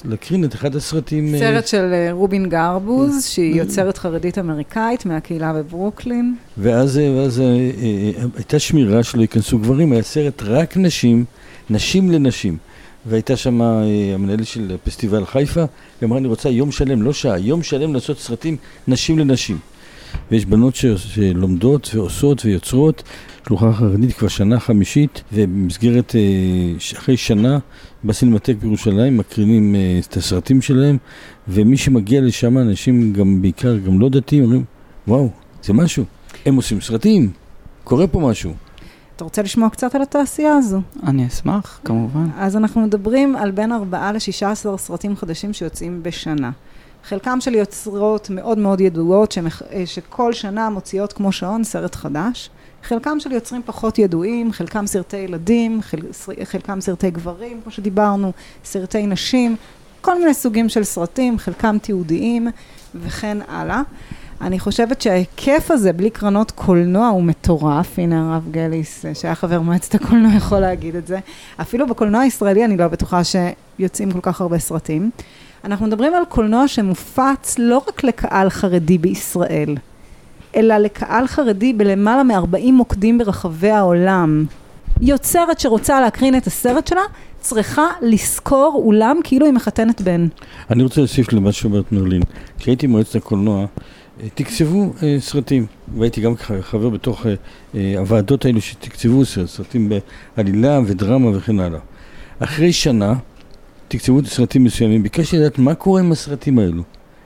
להקרין 0.05 0.45
את 0.45 0.55
אחד 0.55 0.77
הסרטים... 0.77 1.35
אה, 1.35 1.39
סרט 1.39 1.67
של 1.67 1.93
אה, 1.93 2.09
רובין 2.13 2.49
גרבוז, 2.49 3.25
שהיא 3.25 3.55
יוצרת 3.55 3.99
חרדית 3.99 4.39
אמריקאית 4.39 5.07
מהקהילה 5.07 5.53
בברוקלין. 5.53 6.35
ואז, 6.59 6.99
אה, 6.99 7.13
ואז 7.17 7.43
הייתה 8.37 8.59
שמירה 8.59 9.03
שלא 9.03 9.23
ייכנסו 9.23 9.59
גברים, 9.59 9.93
היה 9.93 10.03
סרט 10.03 10.43
רק 10.43 10.77
נשים, 10.77 11.25
נשים 11.71 12.11
לנשים. 12.11 12.57
והייתה 13.07 13.37
שם 13.37 13.61
המנהלת 13.63 14.47
של 14.47 14.77
פסטיבל 14.85 15.27
חיפה, 15.27 15.61
היא 15.61 16.07
אמרה, 16.07 16.19
אני 16.19 16.29
רוצה 16.29 16.49
יום 16.49 16.73
שלם, 16.73 17.03
לא 17.03 17.13
שעה, 17.13 17.39
יום 17.39 17.63
שלם 17.63 17.95
לעשות 17.95 18.19
סרטים 18.19 18.57
נשים 18.89 19.19
לנשים. 19.19 19.59
ויש 20.31 20.47
בנות 20.47 20.75
שלומדות 20.75 21.91
ועושות 21.95 22.45
ויוצרות, 22.45 23.03
שלוחה 23.50 23.73
חרדית 23.73 24.12
כבר 24.16 24.28
שנה 24.28 24.61
חמישית, 24.61 25.23
ובמסגרת, 25.33 26.14
אה, 26.16 26.99
אחרי 26.99 27.16
שנה, 27.16 27.59
בסינמטק 28.04 28.54
בירושלים 28.61 29.16
מקרינים 29.16 29.75
אה, 29.75 30.00
את 30.09 30.16
הסרטים 30.16 30.62
שלהם, 30.62 30.97
ומי 31.49 31.76
שמגיע 31.76 32.21
לשם, 32.21 32.59
אנשים 32.59 33.12
גם, 33.12 33.42
בעיקר 33.42 33.78
גם 33.78 34.00
לא 34.00 34.09
דתיים, 34.09 34.45
אומרים, 34.45 34.64
וואו, 35.09 35.28
זה 35.62 35.73
משהו, 35.73 36.04
הם 36.47 36.57
עושים 36.57 36.80
סרטים, 36.80 37.33
קורה 37.85 38.07
פה 38.07 38.19
משהו. 38.19 38.52
אתה 39.16 39.25
רוצה 39.25 39.42
לשמוע 39.42 39.69
קצת 39.71 39.95
על 39.95 40.02
התעשייה 40.02 40.54
הזו? 40.54 40.80
אני 41.07 41.26
אשמח, 41.26 41.80
כמובן. 41.85 42.26
אז 42.37 42.57
אנחנו 42.57 42.80
מדברים 42.80 43.37
על 43.37 43.50
בין 43.50 43.73
4 43.73 44.12
ל-16 44.12 44.76
סרטים 44.76 45.16
חדשים 45.16 45.52
שיוצאים 45.52 46.02
בשנה. 46.02 46.50
חלקם 47.04 47.40
של 47.40 47.54
יוצרות 47.54 48.30
מאוד 48.30 48.59
מאוד 48.59 48.80
ידועות, 48.80 49.33
שמח... 49.33 49.62
אה, 49.62 49.87
שכל 49.87 50.33
שנה 50.33 50.71
מוציאות 50.71 51.12
כמו 51.12 51.33
שעון 51.33 51.64
סרט 51.64 51.95
חדש. 51.95 52.50
חלקם 52.83 53.21
של 53.21 53.33
יוצרים 53.33 53.63
פחות 53.67 53.99
ידועים, 53.99 54.53
חלקם 54.53 54.87
סרטי 54.87 55.17
ילדים, 55.17 55.83
חל... 55.83 55.99
חלקם 56.45 56.81
סרטי 56.81 57.11
גברים, 57.11 57.61
כמו 57.63 57.73
שדיברנו, 57.73 58.33
סרטי 58.65 59.07
נשים, 59.07 59.57
כל 60.01 60.19
מיני 60.19 60.35
סוגים 60.35 60.69
של 60.69 60.85
סרטים, 60.85 61.39
חלקם 61.39 61.79
תיעודיים 61.83 62.49
וכן 62.95 63.39
הלאה. 63.49 63.83
אני 64.41 64.59
חושבת 64.59 65.03
שההיקף 65.03 65.71
הזה, 65.71 65.93
בלי 65.93 66.11
קרנות 66.11 66.51
קולנוע, 66.51 67.09
הוא 67.09 67.23
מטורף. 67.23 67.99
הנה 67.99 68.33
הרב 68.33 68.49
גליס, 68.51 69.05
שהיה 69.15 69.35
חבר 69.35 69.61
מועצת 69.61 69.95
הקולנוע, 69.95 70.33
יכול 70.37 70.59
להגיד 70.59 70.97
את 70.97 71.07
זה. 71.07 71.19
אפילו 71.61 71.87
בקולנוע 71.87 72.21
הישראלי 72.21 72.65
אני 72.65 72.77
לא 72.77 72.89
בטוחה 72.89 73.21
שיוצאים 73.25 74.13
כל 74.13 74.21
כך 74.23 74.41
הרבה 74.41 74.59
סרטים. 74.59 75.11
אנחנו 75.65 75.87
מדברים 75.87 76.15
על 76.15 76.25
קולנוע 76.25 76.69
שמופץ 76.69 77.59
לא 77.59 77.83
רק 77.89 78.05
לקהל 78.05 78.51
חרדי 78.51 78.99
בישראל, 78.99 79.77
אלא 80.57 80.78
לקהל 80.78 81.26
חרדי 81.26 81.73
בלמעלה 81.73 82.23
מ-40 82.23 82.73
מוקדים 82.73 83.19
ברחבי 83.19 83.71
העולם. 83.71 84.45
יוצרת 85.00 85.61
שרוצה 85.61 86.00
להקרין 86.00 86.37
את 86.37 86.47
הסרט 86.47 86.87
שלה, 86.87 87.00
צריכה 87.40 87.87
לשכור 88.02 88.83
אולם 88.85 89.16
כאילו 89.25 89.47
היא 89.47 89.54
מחתנת 89.54 90.00
בן. 90.00 90.26
אני 90.71 90.83
רוצה 90.83 91.00
להוסיף 91.00 91.33
למה 91.33 91.52
שאומרת 91.52 91.92
מרלין. 91.92 92.23
כשהייתי 92.59 92.87
במועצת 92.87 93.14
הקולנוע, 93.14 93.61
אה, 93.61 94.28
תקצבו 94.35 94.92
אה, 95.02 95.16
סרטים, 95.21 95.66
והייתי 95.99 96.21
גם 96.21 96.35
חבר 96.61 96.88
בתוך 96.88 97.26
אה, 97.26 97.35
אה, 97.75 97.95
הוועדות 97.99 98.45
האלו 98.45 98.61
שתקצבו 98.61 99.25
סרטים 99.47 99.92
בעלילה 100.37 100.80
ודרמה 100.87 101.37
וכן 101.37 101.61
הלאה. 101.61 101.80
אחרי 102.38 102.73
שנה, 102.73 103.14
תקצבו 103.88 104.25
סרטים 104.25 104.64
מסוימים, 104.64 105.02
ביקשתי 105.02 105.38
לדעת 105.38 105.59
מה 105.59 105.75
קורה 105.75 106.00
עם 106.00 106.12
הסרטים 106.12 106.59
האלו. 106.59 106.83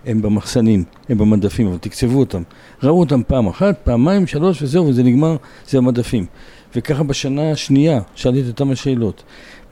הם 0.06 0.22
במחסנים, 0.22 0.84
הם 1.08 1.18
במדפים, 1.18 1.66
אבל 1.66 1.78
תקצבו 1.78 2.18
אותם. 2.18 2.42
ראו 2.82 3.00
אותם 3.00 3.20
פעם 3.26 3.46
אחת, 3.46 3.78
פעמיים, 3.84 4.26
שלוש 4.26 4.62
וזהו, 4.62 4.86
וזה 4.86 5.02
נגמר, 5.02 5.36
זה 5.68 5.78
המדפים. 5.78 6.26
וככה 6.76 7.02
בשנה 7.02 7.50
השנייה 7.50 8.00
שאלתי 8.14 8.40
את 8.40 8.46
אותם 8.46 8.70
השאלות. 8.70 9.22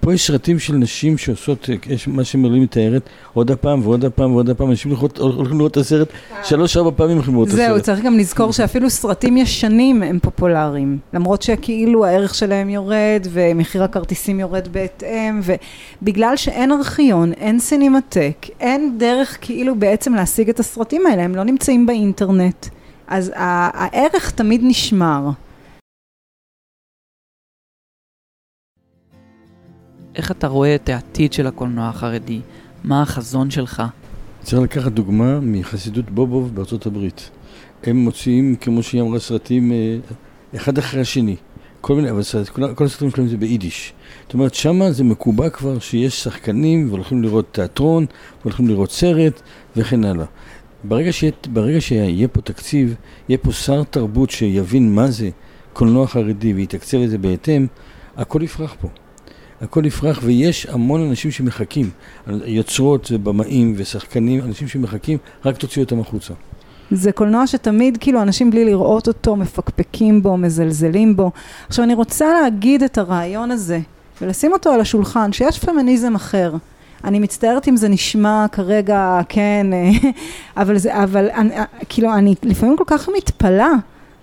פה 0.03 0.15
יש 0.15 0.27
סרטים 0.27 0.59
של 0.59 0.75
נשים 0.75 1.19
שעושות, 1.19 1.69
יש 1.87 2.09
מה 2.09 2.25
שמרלים 2.25 2.63
מתארת, 2.63 3.03
עוד 3.35 3.51
הפעם 3.51 3.87
ועוד 3.87 4.05
הפעם 4.05 4.33
ועוד 4.33 4.51
הפעם, 4.51 4.71
אנשים 4.71 4.93
הולכים 5.19 5.59
לראות 5.59 5.73
את 5.73 5.77
הסרט, 5.77 6.09
שלוש 6.45 6.77
ארבע 6.77 6.91
פעמים 6.97 7.17
הולכים 7.17 7.35
לראות 7.35 7.49
את 7.49 7.53
הסרט. 7.53 7.69
זהו, 7.69 7.83
צריך 7.83 8.01
גם 8.01 8.19
לזכור 8.19 8.53
שאפילו 8.53 8.91
סרטים 8.91 9.37
ישנים 9.37 10.03
הם 10.03 10.19
פופולריים, 10.23 10.99
למרות 11.13 11.43
שכאילו 11.43 12.05
הערך 12.05 12.35
שלהם 12.35 12.69
יורד 12.69 13.27
ומחיר 13.31 13.85
הכרטיסים 13.85 14.41
יורד 14.41 14.69
בהתאם, 14.73 15.41
ובגלל 16.03 16.37
שאין 16.37 16.73
ארכיון, 16.73 17.33
אין 17.33 17.59
סינמטק, 17.59 18.47
אין 18.61 18.95
דרך 18.99 19.39
כאילו 19.41 19.75
בעצם 19.75 20.15
להשיג 20.15 20.49
את 20.49 20.61
הסרטים 20.61 21.07
האלה, 21.07 21.23
הם 21.23 21.35
לא 21.35 21.45
נמצאים 21.45 21.87
באינטרנט, 21.87 22.67
אז 23.09 23.33
הערך 23.35 24.31
תמיד 24.31 24.61
נשמר. 24.65 25.31
איך 30.17 30.31
אתה 30.31 30.47
רואה 30.47 30.75
את 30.75 30.89
העתיד 30.89 31.33
של 31.33 31.47
הקולנוע 31.47 31.89
החרדי? 31.89 32.41
מה 32.85 33.03
החזון 33.03 33.51
שלך? 33.51 33.83
צריך 34.43 34.63
לקחת 34.63 34.93
דוגמה 34.93 35.41
מחסידות 35.41 36.11
בובוב 36.11 36.55
בארצות 36.55 36.87
הברית. 36.87 37.31
הם 37.83 37.97
מוציאים, 37.97 38.57
כמו 38.57 38.83
שהיא 38.83 39.03
אמרה, 39.03 39.19
סרטים 39.19 39.73
אה, 39.73 39.97
אחד 40.57 40.79
אחרי 40.79 41.01
השני. 41.01 41.37
כל 41.81 41.95
מיני, 41.95 42.11
אבל 42.11 42.23
סרט, 42.23 42.49
כל, 42.49 42.75
כל 42.75 42.85
הסרטים 42.85 43.11
שלהם 43.11 43.29
זה 43.29 43.37
ביידיש. 43.37 43.93
זאת 44.25 44.35
אומרת, 44.35 44.55
שמה 44.55 44.93
זה 44.93 45.05
מקובע 45.05 45.49
כבר 45.51 45.79
שיש 45.79 46.23
שחקנים 46.23 46.89
והולכים 46.89 47.23
לראות 47.23 47.47
תיאטרון, 47.53 48.07
והולכים 48.41 48.69
לראות 48.69 48.93
סרט 48.93 49.43
וכן 49.77 50.05
הלאה. 50.05 50.27
ברגע 50.85 51.13
שיהיה, 51.13 51.33
ברגע 51.49 51.81
שיהיה 51.81 52.29
פה 52.29 52.41
תקציב, 52.41 52.95
יהיה 53.29 53.39
פה 53.39 53.53
שר 53.53 53.83
תרבות 53.85 54.31
שיבין 54.31 54.95
מה 54.95 55.11
זה 55.11 55.31
קולנוע 55.73 56.07
חרדי 56.07 56.53
ויתקצב 56.53 56.99
את 56.99 57.11
זה 57.11 57.19
בהתאם, 57.19 57.67
הכל 58.17 58.43
יפרח 58.43 58.77
פה. 58.81 58.89
הכל 59.63 59.87
יפרח, 59.87 60.21
ויש 60.23 60.67
המון 60.67 61.09
אנשים 61.09 61.31
שמחכים. 61.31 61.91
יוצרות 62.45 63.09
ובמאים 63.15 63.75
ושחקנים, 63.77 64.41
אנשים 64.41 64.69
שמחכים, 64.69 65.19
רק 65.45 65.57
תוציאו 65.57 65.85
אותם 65.85 66.01
החוצה. 66.01 66.35
זה 66.91 67.13
קולנוע 67.13 67.47
שתמיד 67.47 67.99
כאילו 68.01 68.23
אנשים 68.23 68.51
בלי 68.51 68.65
לראות 68.65 69.09
אותו 69.09 69.37
מפקפקים 69.37 70.23
בו, 70.23 70.37
מזלזלים 70.37 71.17
בו. 71.17 71.31
עכשיו 71.69 71.85
אני 71.85 71.95
רוצה 71.95 72.33
להגיד 72.33 72.83
את 72.83 72.99
הרעיון 72.99 73.51
הזה 73.51 73.81
ולשים 74.21 74.53
אותו 74.53 74.71
על 74.71 74.81
השולחן, 74.81 75.33
שיש 75.33 75.59
פמיניזם 75.59 76.15
אחר. 76.15 76.55
אני 77.05 77.19
מצטערת 77.19 77.69
אם 77.69 77.77
זה 77.77 77.89
נשמע 77.89 78.47
כרגע, 78.53 79.21
כן, 79.29 79.67
אבל 80.57 80.79
זה, 80.79 81.03
אבל 81.03 81.31
אני, 81.31 81.55
כאילו 81.89 82.15
אני 82.15 82.35
לפעמים 82.43 82.77
כל 82.77 82.85
כך 82.87 83.09
מתפלאה 83.17 83.73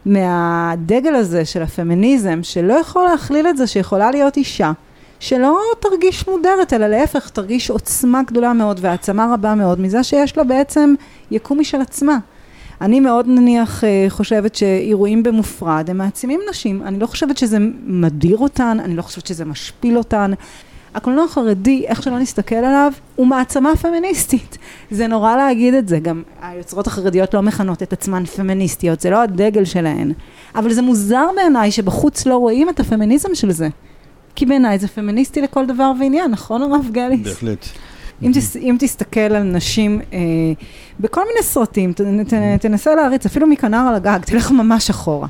מהדגל 0.05 1.15
הזה 1.15 1.45
של 1.45 1.61
הפמיניזם, 1.61 2.39
שלא 2.43 2.73
יכול 2.73 3.03
להכליל 3.03 3.47
את 3.47 3.57
זה 3.57 3.67
שיכולה 3.67 4.11
להיות 4.11 4.37
אישה. 4.37 4.71
שלא 5.19 5.59
תרגיש 5.79 6.27
מודרת, 6.27 6.73
אלא 6.73 6.87
להפך, 6.87 7.29
תרגיש 7.29 7.69
עוצמה 7.69 8.23
גדולה 8.23 8.53
מאוד 8.53 8.79
והעצמה 8.81 9.33
רבה 9.33 9.55
מאוד 9.55 9.79
מזה 9.79 10.03
שיש 10.03 10.37
לה 10.37 10.43
בעצם 10.43 10.93
יקום 11.31 11.59
משל 11.59 11.81
עצמה. 11.81 12.17
אני 12.81 12.99
מאוד 12.99 13.27
נניח 13.27 13.83
אה, 13.83 14.05
חושבת 14.09 14.55
שאירועים 14.55 15.23
במופרד 15.23 15.89
הם 15.89 15.97
מעצימים 15.97 16.39
נשים, 16.49 16.81
אני 16.83 16.99
לא 16.99 17.05
חושבת 17.07 17.37
שזה 17.37 17.57
מדיר 17.85 18.37
אותן, 18.37 18.77
אני 18.83 18.95
לא 18.95 19.01
חושבת 19.01 19.27
שזה 19.27 19.45
משפיל 19.45 19.97
אותן. 19.97 20.31
הקולנוע 20.95 21.23
החרדי, 21.23 21.85
איך 21.87 22.03
שלא 22.03 22.19
נסתכל 22.19 22.55
עליו, 22.55 22.91
הוא 23.15 23.27
מעצמה 23.27 23.75
פמיניסטית. 23.75 24.57
זה 24.91 25.07
נורא 25.07 25.35
להגיד 25.35 25.73
את 25.73 25.87
זה, 25.87 25.99
גם 25.99 26.23
היוצרות 26.41 26.87
החרדיות 26.87 27.33
לא 27.33 27.41
מכנות 27.41 27.83
את 27.83 27.93
עצמן 27.93 28.25
פמיניסטיות, 28.25 28.99
זה 28.99 29.09
לא 29.09 29.21
הדגל 29.21 29.65
שלהן. 29.65 30.13
אבל 30.55 30.73
זה 30.73 30.81
מוזר 30.81 31.25
בעיניי 31.35 31.71
שבחוץ 31.71 32.25
לא 32.25 32.37
רואים 32.37 32.69
את 32.69 32.79
הפמיניזם 32.79 33.35
של 33.35 33.51
זה. 33.51 33.69
כי 34.39 34.45
בעיניי 34.45 34.79
זה 34.79 34.87
פמיניסטי 34.87 35.41
לכל 35.41 35.65
דבר 35.65 35.91
ועניין, 35.99 36.31
נכון 36.31 36.61
הרב 36.61 36.85
גליס? 36.91 37.27
בהחלט. 37.27 37.65
אם, 38.23 38.31
תס, 38.33 38.55
אם 38.55 38.75
תסתכל 38.79 39.19
על 39.19 39.43
נשים 39.43 40.01
אה, 40.13 40.19
בכל 40.99 41.21
מיני 41.21 41.43
סרטים, 41.43 41.93
ת, 41.93 42.01
ת, 42.01 42.33
תנסה 42.61 42.95
להריץ, 42.95 43.25
אפילו 43.25 43.47
מכנר 43.47 43.85
על 43.89 43.95
הגג, 43.95 44.19
תלך 44.25 44.51
ממש 44.51 44.89
אחורה, 44.89 45.27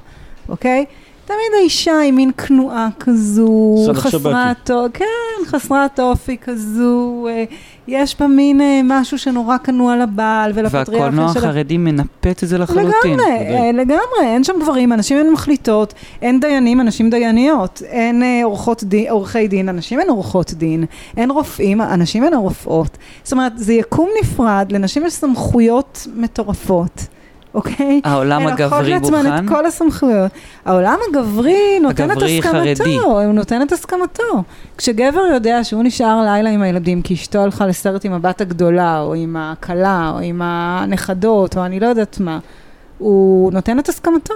אוקיי? 0.50 0.86
תמיד 1.30 1.60
האישה 1.60 2.00
היא 2.00 2.14
מין 2.14 2.32
כנועה 2.32 2.90
כזו, 3.00 3.76
חסרת, 3.94 4.72
כן, 4.94 5.06
חסרת 5.46 6.00
אופי 6.00 6.38
כזו, 6.38 7.28
אה, 7.30 7.44
יש 7.88 8.20
בה 8.20 8.28
מין 8.28 8.62
אה, 8.62 8.82
משהו 8.84 9.18
שנורא 9.18 9.58
כנוע 9.58 9.98
לבעל 9.98 10.52
ולפטריארכיה 10.56 10.86
שלה. 10.86 11.04
והקולנוע 11.04 11.26
החרדי 11.26 11.78
מנפץ 11.78 12.44
את 12.44 12.50
זה 12.50 12.58
לחלוטין. 12.58 12.88
לגמרי, 13.12 13.26
אה, 13.26 13.72
לגמרי, 13.74 14.24
אין 14.24 14.44
שם 14.44 14.54
גברים, 14.62 14.94
אנשים 14.94 15.18
הן 15.18 15.30
מחליטות, 15.30 15.94
אין 16.22 16.40
דיינים, 16.40 16.82
אנשים 16.82 17.10
דייניות, 17.10 17.82
אין 17.86 18.24
עורכות 18.44 18.84
דין, 18.84 19.10
עורכי 19.10 19.48
דין, 19.48 19.70
אנשים 19.70 20.00
הן 20.00 20.10
עורכות 20.10 20.54
דין, 20.54 20.86
אין 21.18 21.32
רופאים, 21.32 21.82
אנשים 21.82 22.24
הן 22.24 22.34
רופאות. 22.34 22.98
זאת 23.24 23.32
אומרת, 23.32 23.52
זה 23.56 23.74
יקום 23.74 24.10
נפרד, 24.22 24.72
לנשים 24.72 25.06
יש 25.06 25.14
סמכויות 25.14 26.08
מטורפות. 26.16 27.08
אוקיי? 27.54 28.02
העולם 28.04 28.48
הגברי 28.48 29.00
בוחן? 29.00 29.14
הן 29.14 29.26
לעצמן 29.26 29.46
את 29.46 29.50
כל 29.50 29.66
הסמכויות. 29.66 30.32
העולם 30.66 30.98
הגברי 31.10 31.80
נותן 31.82 32.12
הגברי 32.12 32.40
את 32.40 32.46
הסכמתו. 32.46 32.84
חרדי. 32.84 32.98
הוא 32.98 33.34
נותן 33.34 33.62
את 33.62 33.72
הסכמתו. 33.72 34.44
כשגבר 34.78 35.22
יודע 35.34 35.64
שהוא 35.64 35.84
נשאר 35.84 36.22
לילה 36.26 36.50
עם 36.50 36.62
הילדים 36.62 37.02
כי 37.02 37.14
אשתו 37.14 37.40
הלכה 37.40 37.68
לסרט 37.68 38.06
עם 38.06 38.14
הבת 38.14 38.42
הגדולה, 38.42 39.02
או 39.02 39.14
עם 39.14 39.36
הכלה, 39.40 40.12
או 40.14 40.20
עם 40.20 40.42
הנכדות, 40.44 41.58
או 41.58 41.66
אני 41.66 41.80
לא 41.80 41.88
יודעת 41.88 42.20
מה, 42.20 42.40
הוא 42.98 43.54
נותן 43.54 43.80
את 43.80 43.90
הסכמתו. 43.90 44.36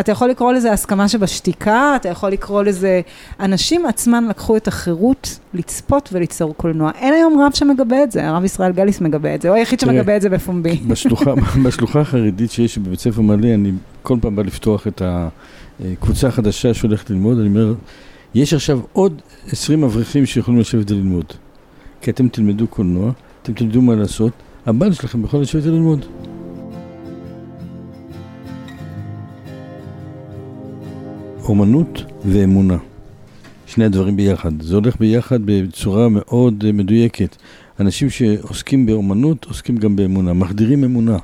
אתה 0.00 0.12
יכול 0.12 0.28
לקרוא 0.28 0.52
לזה 0.52 0.72
הסכמה 0.72 1.08
שבשתיקה, 1.08 1.96
אתה 1.96 2.08
יכול 2.08 2.30
לקרוא 2.30 2.62
לזה... 2.62 3.00
אנשים 3.40 3.86
עצמם 3.86 4.26
לקחו 4.30 4.56
את 4.56 4.68
החירות 4.68 5.38
לצפות 5.54 6.08
וליצור 6.12 6.54
קולנוע. 6.56 6.90
אין 6.98 7.14
היום 7.14 7.40
רב 7.40 7.52
שמגבה 7.54 8.02
את 8.02 8.12
זה, 8.12 8.28
הרב 8.28 8.44
ישראל 8.44 8.72
גליס 8.72 9.00
מגבה 9.00 9.34
את 9.34 9.42
זה, 9.42 9.48
הוא 9.48 9.56
היחיד 9.56 9.80
שמגבה 9.80 10.16
את 10.16 10.22
זה 10.22 10.28
בפומבי. 10.28 10.76
בשלוחה, 11.64 12.00
החרדית 12.00 12.50
שיש 12.50 12.78
בבית 12.78 13.00
ספר 13.00 13.20
מלא, 13.20 13.54
אני 13.54 13.72
כל 14.02 14.18
פעם 14.20 14.36
בא 14.36 14.42
לפתוח 14.42 14.86
את 14.86 15.02
הקבוצה 15.04 16.28
החדשה 16.28 16.74
שהולכת 16.74 17.10
ללמוד, 17.10 17.38
אני 17.38 17.48
אומר, 17.48 17.74
יש 18.34 18.54
עכשיו 18.54 18.80
עוד 18.92 19.22
20 19.48 19.84
אברכים 19.84 20.26
שיכולים 20.26 20.60
לשבת 20.60 20.90
וללמוד. 20.90 21.24
כי 22.00 22.10
אתם 22.10 22.28
תלמדו 22.28 22.66
קולנוע, 22.66 23.12
אתם 23.42 23.52
תלמדו 23.52 23.82
מה 23.82 23.94
לעשות, 23.94 24.32
הבעל 24.66 24.92
שלכם 24.92 25.24
יכול 25.24 25.40
לשבת 25.40 25.62
וללמוד. 25.64 26.06
אומנות 31.44 32.02
ואמונה. 32.24 32.76
שני 33.66 33.84
הדברים 33.84 34.16
ביחד. 34.16 34.62
זה 34.62 34.74
הולך 34.74 34.96
ביחד 34.96 35.38
בצורה 35.44 36.08
מאוד 36.08 36.72
מדויקת. 36.72 37.36
אנשים 37.80 38.10
שעוסקים 38.10 38.86
באומנות 38.86 39.44
עוסקים 39.44 39.76
גם 39.76 39.96
באמונה, 39.96 40.32
מחדירים 40.32 40.84
אמונה. 40.84 41.18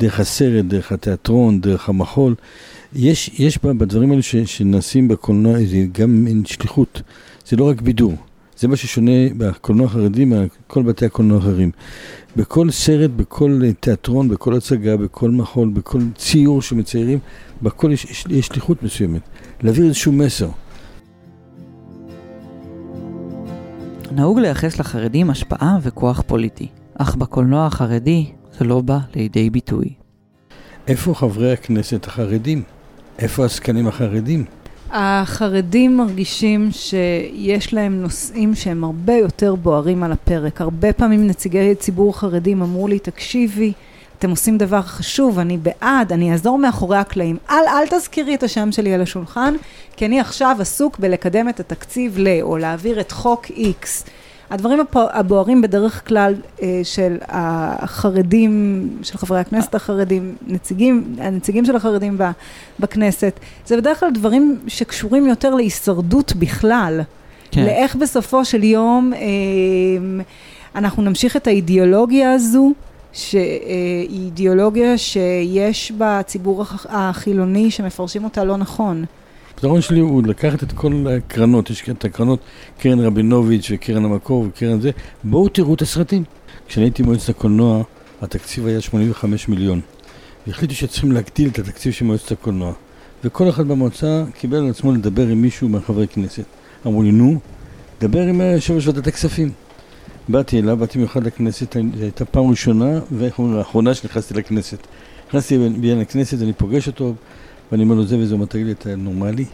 דרך 0.00 0.20
הסרט, 0.20 0.64
דרך 0.64 0.92
התיאטרון, 0.92 1.60
דרך 1.60 1.88
המחול. 1.88 2.34
יש, 2.94 3.30
יש 3.38 3.58
בדברים 3.58 4.10
האלה 4.10 4.22
ש, 4.22 4.36
שנעשים 4.36 5.08
בקולנוע 5.08 5.58
איזה 5.58 5.86
גם 5.92 6.24
מין 6.24 6.44
שליחות. 6.44 7.02
זה 7.46 7.56
לא 7.56 7.68
רק 7.68 7.80
בידור. 7.80 8.14
זה 8.58 8.68
מה 8.68 8.76
ששונה 8.76 9.10
בקולנוע 9.36 9.86
החרדי 9.86 10.24
מכל 10.24 10.82
בתי 10.82 11.06
הקולנוע 11.06 11.36
האחרים. 11.36 11.70
בכל 12.36 12.70
סרט, 12.70 13.10
בכל 13.16 13.60
תיאטרון, 13.80 14.28
בכל 14.28 14.54
הצגה, 14.54 14.96
בכל 14.96 15.30
מחול, 15.30 15.68
בכל 15.68 15.98
ציור 16.16 16.62
שמציירים, 16.62 17.18
בכל 17.62 17.92
יש, 17.92 18.04
יש, 18.04 18.24
יש 18.30 18.46
שליחות 18.46 18.82
מסוימת. 18.82 19.20
להעביר 19.64 19.84
איזשהו 19.84 20.12
מסר. 20.12 20.48
נהוג 24.12 24.38
לייחס 24.38 24.78
לחרדים 24.78 25.30
השפעה 25.30 25.78
וכוח 25.82 26.22
פוליטי, 26.26 26.68
אך 26.98 27.16
בקולנוע 27.16 27.66
החרדי 27.66 28.26
זה 28.58 28.64
לא 28.64 28.80
בא 28.80 28.98
לידי 29.14 29.50
ביטוי. 29.50 29.88
איפה 30.88 31.14
חברי 31.14 31.52
הכנסת 31.52 32.06
החרדים? 32.06 32.62
איפה 33.18 33.42
העסקנים 33.42 33.88
החרדים? 33.88 34.44
החרדים 34.90 35.96
מרגישים 35.96 36.68
שיש 36.70 37.74
להם 37.74 38.02
נושאים 38.02 38.54
שהם 38.54 38.84
הרבה 38.84 39.12
יותר 39.12 39.54
בוערים 39.54 40.02
על 40.02 40.12
הפרק. 40.12 40.60
הרבה 40.60 40.92
פעמים 40.92 41.26
נציגי 41.26 41.74
ציבור 41.74 42.18
חרדים 42.18 42.62
אמרו 42.62 42.88
לי, 42.88 42.98
תקשיבי, 42.98 43.72
אתם 44.18 44.30
עושים 44.30 44.58
דבר 44.58 44.82
חשוב, 44.82 45.38
אני 45.38 45.58
בעד, 45.58 46.12
אני 46.12 46.32
אעזור 46.32 46.58
מאחורי 46.58 46.96
הקלעים. 46.98 47.36
אל, 47.50 47.56
אל 47.68 47.98
תזכירי 47.98 48.34
את 48.34 48.42
השם 48.42 48.72
שלי 48.72 48.94
על 48.94 49.00
השולחן, 49.00 49.54
כי 49.96 50.06
אני 50.06 50.20
עכשיו 50.20 50.56
עסוק 50.60 50.98
בלקדם 50.98 51.48
את 51.48 51.60
התקציב 51.60 52.14
ל, 52.18 52.28
או 52.42 52.58
להעביר 52.58 53.00
את 53.00 53.12
חוק 53.12 53.46
X. 53.46 54.08
הדברים 54.50 54.78
הבוערים 54.94 55.62
בדרך 55.62 56.08
כלל 56.08 56.34
אה, 56.62 56.80
של 56.84 57.16
החרדים, 57.28 58.88
של 59.02 59.18
חברי 59.18 59.40
הכנסת 59.40 59.74
החרדים, 59.74 60.36
נציגים, 60.46 61.16
הנציגים 61.18 61.64
של 61.64 61.76
החרדים 61.76 62.18
בכנסת, 62.80 63.40
זה 63.66 63.76
בדרך 63.76 64.00
כלל 64.00 64.10
דברים 64.10 64.58
שקשורים 64.66 65.26
יותר 65.26 65.54
להישרדות 65.54 66.32
בכלל. 66.36 67.00
כן. 67.50 67.64
לאיך 67.64 67.96
בסופו 67.96 68.44
של 68.44 68.64
יום 68.64 69.12
אה, 69.14 69.20
אנחנו 70.74 71.02
נמשיך 71.02 71.36
את 71.36 71.46
האידיאולוגיה 71.46 72.32
הזו. 72.32 72.72
שהיא 73.14 74.24
אידיאולוגיה 74.24 74.98
שיש 74.98 75.92
בציבור 75.98 76.64
החילוני 76.88 77.70
שמפרשים 77.70 78.24
אותה 78.24 78.44
לא 78.44 78.56
נכון. 78.56 79.04
הפתרון 79.54 79.80
שלי 79.80 80.00
הוא 80.00 80.22
לקחת 80.26 80.62
את 80.62 80.72
כל 80.72 81.06
הקרנות, 81.16 81.70
יש 81.70 81.90
את 81.90 82.04
הקרנות 82.04 82.40
קרן 82.78 83.00
רבינוביץ' 83.00 83.70
וקרן 83.74 84.04
המקור 84.04 84.46
וקרן 84.48 84.80
זה, 84.80 84.90
בואו 85.24 85.48
תראו 85.48 85.74
את 85.74 85.82
הסרטים. 85.82 86.24
כשאני 86.68 86.86
הייתי 86.86 87.02
מועצת 87.02 87.28
הקולנוע, 87.28 87.82
התקציב 88.22 88.66
היה 88.66 88.80
85 88.80 89.48
מיליון. 89.48 89.80
והחליטו 90.46 90.74
שצריכים 90.74 91.12
להגדיל 91.12 91.48
את 91.48 91.58
התקציב 91.58 91.92
של 91.92 92.04
מועצת 92.04 92.32
הקולנוע. 92.32 92.72
וכל 93.24 93.48
אחד 93.48 93.68
במועצה 93.68 94.24
קיבל 94.38 94.56
על 94.56 94.70
עצמו 94.70 94.92
לדבר 94.92 95.28
עם 95.28 95.42
מישהו 95.42 95.68
מהחברי 95.68 96.08
כנסת. 96.08 96.44
אמרו 96.86 97.02
לי, 97.02 97.12
נו, 97.12 97.38
דבר 98.00 98.22
עם 98.22 98.40
יושב 98.40 98.74
ראש 98.74 98.86
ועדת 98.86 99.06
הכספים. 99.06 99.63
באתי 100.28 100.58
אליו, 100.58 100.76
באתי 100.76 100.98
מיוחד 100.98 101.24
לכנסת, 101.24 101.72
זו 101.72 102.02
הייתה 102.02 102.24
פעם 102.24 102.50
ראשונה, 102.50 103.00
ואיך 103.12 103.38
אומרים, 103.38 103.58
האחרונה 103.58 103.94
שנכנסתי 103.94 104.34
לכנסת. 104.34 104.78
נכנסתי 105.28 105.58
בעניין 105.58 106.00
לכנסת, 106.00 106.42
אני 106.42 106.52
פוגש 106.52 106.86
אותו, 106.86 107.14
ואני 107.72 107.82
אומר 107.82 107.94
לו 107.94 108.06
זה 108.06 108.18
וזה, 108.18 108.32
הוא 108.32 108.36
אומר, 108.36 108.46
תגיד 108.46 108.66
לי, 108.66 108.72
אתה 108.72 108.96
נורמלי? 108.96 109.44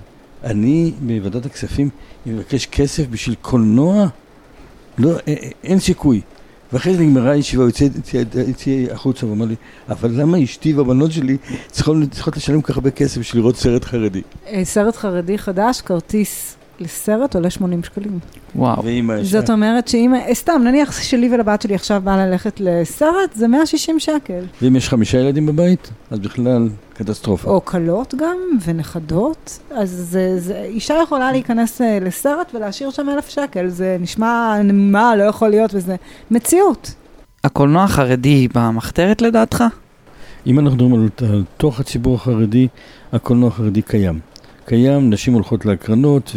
אני 0.45 0.93
בוועדת 1.01 1.47
הכספים 1.47 1.89
מבקש 2.27 2.67
כסף 2.67 3.07
בשביל 3.07 3.37
קולנוע? 3.43 4.07
לא, 4.99 5.11
אין 5.65 5.79
סיכוי. 5.79 6.21
ואחרי 6.73 6.95
זה 6.95 7.03
נגמרה 7.03 7.31
הישיבה, 7.31 7.63
הוא 7.63 7.71
יצא 8.49 8.93
החוצה 8.93 9.27
ואמר 9.27 9.45
לי, 9.45 9.55
אבל 9.89 10.11
למה 10.11 10.45
אשתי 10.45 10.73
והבנות 10.73 11.13
שלי 11.13 11.37
צריכות, 11.71 12.37
לשלם 12.37 12.61
כל 12.61 12.73
כך 12.73 12.77
הרבה 12.77 12.91
כסף 12.91 13.19
בשביל 13.19 13.43
לראות 13.43 13.57
סרט 13.57 13.85
חרדי? 13.85 14.23
סרט 14.63 14.97
חרדי 14.97 15.39
חדש, 15.39 15.81
כרטיס 15.81 16.57
לסרט 16.81 17.35
עולה 17.35 17.51
80 17.51 17.85
שקלים. 17.85 18.19
וואו. 18.57 18.83
זאת 19.23 19.51
אומרת 19.51 19.89
שאם, 19.89 20.15
סתם, 20.33 20.63
נניח 20.65 21.03
שלי 21.03 21.35
ולבת 21.35 21.63
שלי 21.63 21.75
עכשיו 21.75 22.01
בא 22.05 22.27
ללכת 22.27 22.61
לסרט, 22.61 23.35
זה 23.35 23.49
160 23.49 24.01
שקל. 24.01 24.45
ואם 24.63 24.77
יש 24.77 24.89
חמישה 24.89 25.19
ילדים 25.19 25.47
בבית, 25.47 25.91
אז 26.11 26.19
בכלל 26.19 26.69
קטסטרופה. 26.95 27.51
או 27.51 27.65
כלות 27.65 28.15
גם, 28.15 28.37
ונכדות. 28.65 29.59
אז 29.71 29.91
זה, 29.91 30.41
זה, 30.41 30.63
אישה 30.63 30.95
יכולה 31.03 31.33
להיכנס 31.33 31.81
אה, 31.81 31.99
לסרט 32.01 32.55
ולהשאיר 32.55 32.91
שם 32.91 33.09
אלף 33.09 33.29
שקל. 33.29 33.69
זה 33.69 33.97
נשמע, 34.01 34.57
מה, 34.73 35.17
לא 35.17 35.23
יכול 35.23 35.49
להיות, 35.49 35.75
וזה 35.75 35.97
מציאות. 36.31 36.95
הקולנוע 37.45 37.85
החרדי 37.85 38.49
במחתרת 38.55 39.23
לדעתך? 39.23 39.65
אם 40.47 40.59
אנחנו 40.59 40.75
מדברים 40.77 40.95
על, 40.95 41.29
על 41.31 41.45
תוך 41.57 41.81
הציבור 41.81 42.15
החרדי, 42.15 42.69
הקולנוע 43.13 43.49
החרדי 43.49 43.83
קיים. 43.83 44.30
קיים, 44.65 45.11
נשים 45.11 45.35
הולכות 45.35 45.67
להקרנות, 45.67 46.37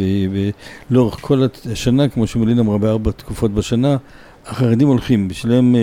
ולאורך 0.91 1.17
כל 1.21 1.47
השנה, 1.71 2.09
כמו 2.09 2.27
שמלין 2.27 2.59
אמרה, 2.59 2.77
בארבע 2.77 3.12
תקופות 3.12 3.53
בשנה, 3.53 3.97
החרדים 4.45 4.88
הולכים, 4.88 5.27
בשבילם 5.27 5.75
אה, 5.75 5.81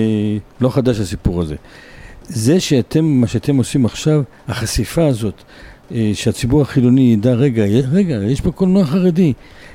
לא 0.60 0.68
חדש 0.68 1.00
הסיפור 1.00 1.40
הזה. 1.40 1.56
זה 2.22 2.60
שאתם, 2.60 3.04
מה 3.04 3.26
שאתם 3.26 3.56
עושים 3.56 3.84
עכשיו, 3.84 4.22
החשיפה 4.48 5.06
הזאת, 5.06 5.42
אה, 5.94 6.10
שהציבור 6.14 6.62
החילוני 6.62 7.12
ידע, 7.12 7.32
רגע, 7.32 7.64
רגע, 7.92 8.14
יש 8.14 8.40
פה 8.40 8.50
קולנוע 8.50 8.84
חרדי, 8.84 9.32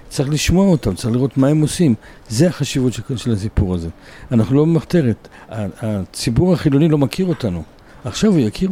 צריך 0.10 0.30
לשמוע 0.30 0.68
אותם, 0.68 0.96
צריך 0.96 1.14
לראות 1.14 1.38
מה 1.38 1.48
הם 1.48 1.62
עושים. 1.62 1.96
זה 2.30 2.48
החשיבות 2.48 2.94
של, 2.94 3.02
של 3.16 3.32
הסיפור 3.32 3.74
הזה. 3.74 3.90
אנחנו 4.32 4.56
לא 4.56 4.66
במחתרת, 4.66 5.28
הציבור 5.50 6.54
החילוני 6.54 6.90
לא 6.90 6.98
מכיר 6.98 7.26
אותנו. 7.26 7.64
עכשיו 8.06 8.32
הוא 8.32 8.40
יכיר. 8.40 8.70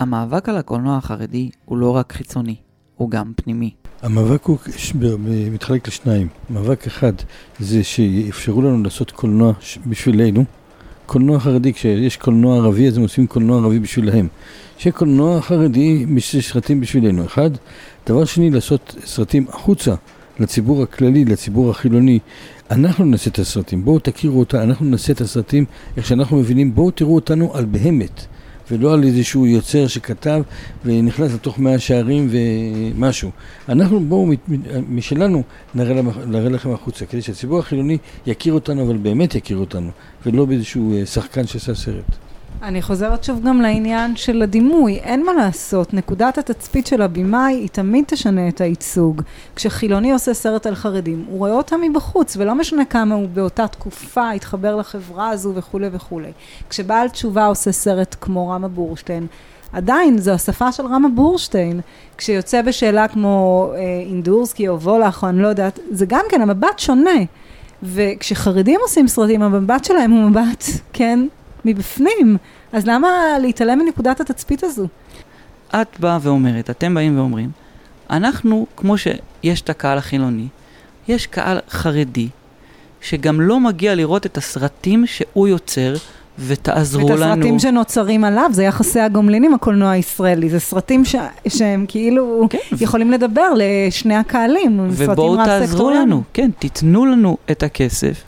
המאבק 0.00 0.48
על 0.48 0.56
הקולנוע 0.56 0.96
החרדי 0.96 1.50
הוא 1.64 1.78
לא 1.78 1.90
רק 1.96 2.12
חיצוני, 2.12 2.54
הוא 2.96 3.10
גם 3.10 3.32
פנימי. 3.36 3.70
המאבק 4.02 4.44
הוא 4.44 4.58
ש- 4.76 4.92
מתחלק 5.52 5.88
לשניים. 5.88 6.28
מאבק 6.50 6.86
אחד 6.86 7.12
זה 7.58 7.84
שיאפשרו 7.84 8.62
לנו 8.62 8.82
לעשות 8.82 9.10
קולנוע 9.10 9.52
ש- 9.60 9.78
בשבילנו. 9.86 10.44
קולנוע 11.06 11.40
חרדי, 11.40 11.72
כשיש 11.72 12.16
קולנוע 12.16 12.56
ערבי 12.56 12.88
אז 12.88 12.96
הם 12.96 13.02
עושים 13.02 13.26
קולנוע 13.26 13.58
ערבי 13.58 13.78
בשבילהם. 13.78 14.28
שיהיה 14.78 14.92
קולנוע 14.92 15.40
חרדי, 15.40 16.06
יש 16.16 16.52
סרטים 16.52 16.80
בשבילנו. 16.80 17.24
אחד. 17.26 17.50
דבר 18.08 18.24
שני, 18.24 18.50
לעשות 18.50 18.94
סרטים 19.04 19.46
החוצה, 19.48 19.94
לציבור 20.40 20.82
הכללי, 20.82 21.24
לציבור 21.24 21.70
החילוני. 21.70 22.18
אנחנו 22.70 23.04
נעשה 23.04 23.30
את 23.30 23.38
הסרטים, 23.38 23.84
בואו 23.84 23.98
תכירו 23.98 24.38
אותה, 24.40 24.62
אנחנו 24.62 24.86
נעשה 24.86 25.12
את 25.12 25.20
הסרטים 25.20 25.64
איך 25.96 26.06
שאנחנו 26.06 26.36
מבינים, 26.36 26.74
בואו 26.74 26.90
תראו 26.90 27.14
אותנו 27.14 27.54
על 27.54 27.64
בהמת. 27.64 28.26
ולא 28.70 28.94
על 28.94 29.04
איזשהו 29.04 29.46
יוצר 29.46 29.86
שכתב 29.86 30.42
ונכנס 30.84 31.32
לתוך 31.34 31.58
מאה 31.58 31.78
שערים 31.78 32.28
ומשהו. 32.30 33.30
אנחנו 33.68 34.00
בואו 34.00 34.28
משלנו 34.88 35.42
נראה, 35.74 36.02
נראה 36.26 36.48
לכם 36.48 36.72
החוצה, 36.72 37.06
כדי 37.06 37.22
שהציבור 37.22 37.58
החילוני 37.58 37.98
יכיר 38.26 38.52
אותנו, 38.52 38.86
אבל 38.86 38.96
באמת 38.96 39.34
יכיר 39.34 39.56
אותנו, 39.56 39.90
ולא 40.26 40.44
באיזשהו 40.44 40.94
אה, 40.94 41.06
שחקן 41.06 41.46
שעשה 41.46 41.74
סרט. 41.74 42.29
אני 42.62 42.82
חוזרת 42.82 43.24
שוב 43.24 43.40
גם 43.44 43.60
לעניין 43.60 44.16
של 44.16 44.42
הדימוי, 44.42 44.94
אין 44.94 45.26
מה 45.26 45.32
לעשות, 45.32 45.94
נקודת 45.94 46.38
התצפית 46.38 46.86
של 46.86 47.02
הבמאי 47.02 47.54
היא 47.54 47.68
תמיד 47.68 48.04
תשנה 48.06 48.48
את 48.48 48.60
הייצוג. 48.60 49.22
כשחילוני 49.56 50.12
עושה 50.12 50.34
סרט 50.34 50.66
על 50.66 50.74
חרדים, 50.74 51.24
הוא 51.28 51.38
רואה 51.38 51.52
אותם 51.52 51.80
מבחוץ, 51.80 52.36
ולא 52.36 52.54
משנה 52.54 52.84
כמה 52.84 53.14
הוא 53.14 53.28
באותה 53.28 53.68
תקופה 53.68 54.30
התחבר 54.30 54.76
לחברה 54.76 55.28
הזו 55.28 55.52
וכולי 55.54 55.88
וכולי. 55.92 56.32
כשבעל 56.70 57.08
תשובה 57.08 57.46
עושה 57.46 57.72
סרט 57.72 58.16
כמו 58.20 58.48
רמה 58.48 58.68
בורשטיין, 58.68 59.26
עדיין 59.72 60.18
זו 60.18 60.30
השפה 60.30 60.72
של 60.72 60.86
רמה 60.86 61.08
בורשטיין. 61.08 61.80
כשיוצא 62.16 62.62
בשאלה 62.62 63.08
כמו 63.08 63.70
אה, 63.74 63.80
אינדורסקי 64.06 64.68
או 64.68 64.80
וולך 64.80 65.22
או 65.22 65.28
אני 65.28 65.42
לא 65.42 65.48
יודעת, 65.48 65.78
זה 65.90 66.06
גם 66.06 66.24
כן, 66.30 66.40
המבט 66.40 66.78
שונה. 66.78 67.20
וכשחרדים 67.82 68.80
עושים 68.82 69.08
סרטים, 69.08 69.42
המבט 69.42 69.84
שלהם 69.84 70.10
הוא 70.10 70.30
מבט, 70.30 70.64
כן, 70.92 71.20
מבפנים. 71.64 72.36
אז 72.72 72.86
למה 72.86 73.08
להתעלם 73.42 73.78
מנקודת 73.78 74.20
התצפית 74.20 74.64
הזו? 74.64 74.86
את 75.74 76.00
באה 76.00 76.18
ואומרת, 76.20 76.70
אתם 76.70 76.94
באים 76.94 77.18
ואומרים, 77.18 77.50
אנחנו, 78.10 78.66
כמו 78.76 78.94
שיש 78.98 79.60
את 79.60 79.70
הקהל 79.70 79.98
החילוני, 79.98 80.46
יש 81.08 81.26
קהל 81.26 81.58
חרדי, 81.70 82.28
שגם 83.00 83.40
לא 83.40 83.60
מגיע 83.60 83.94
לראות 83.94 84.26
את 84.26 84.36
הסרטים 84.36 85.06
שהוא 85.06 85.48
יוצר, 85.48 85.94
ותעזרו 86.38 87.06
את 87.14 87.20
לנו. 87.20 87.32
הסרטים 87.32 87.58
שנוצרים 87.58 88.24
עליו, 88.24 88.50
זה 88.52 88.62
יחסי 88.64 89.00
הגומלין 89.00 89.44
עם 89.44 89.54
הקולנוע 89.54 89.90
הישראלי. 89.90 90.50
זה 90.50 90.60
סרטים 90.60 91.04
ש... 91.04 91.14
שהם 91.48 91.84
כאילו 91.88 92.46
כן, 92.50 92.58
יכולים 92.80 93.10
לדבר 93.10 93.48
לשני 93.56 94.14
הקהלים. 94.16 94.86
ובואו 94.90 95.36
תעזרו. 95.44 95.90
לנו, 95.90 96.22
כן, 96.32 96.50
תיתנו 96.58 97.06
לנו 97.06 97.36
את 97.50 97.62
הכסף, 97.62 98.22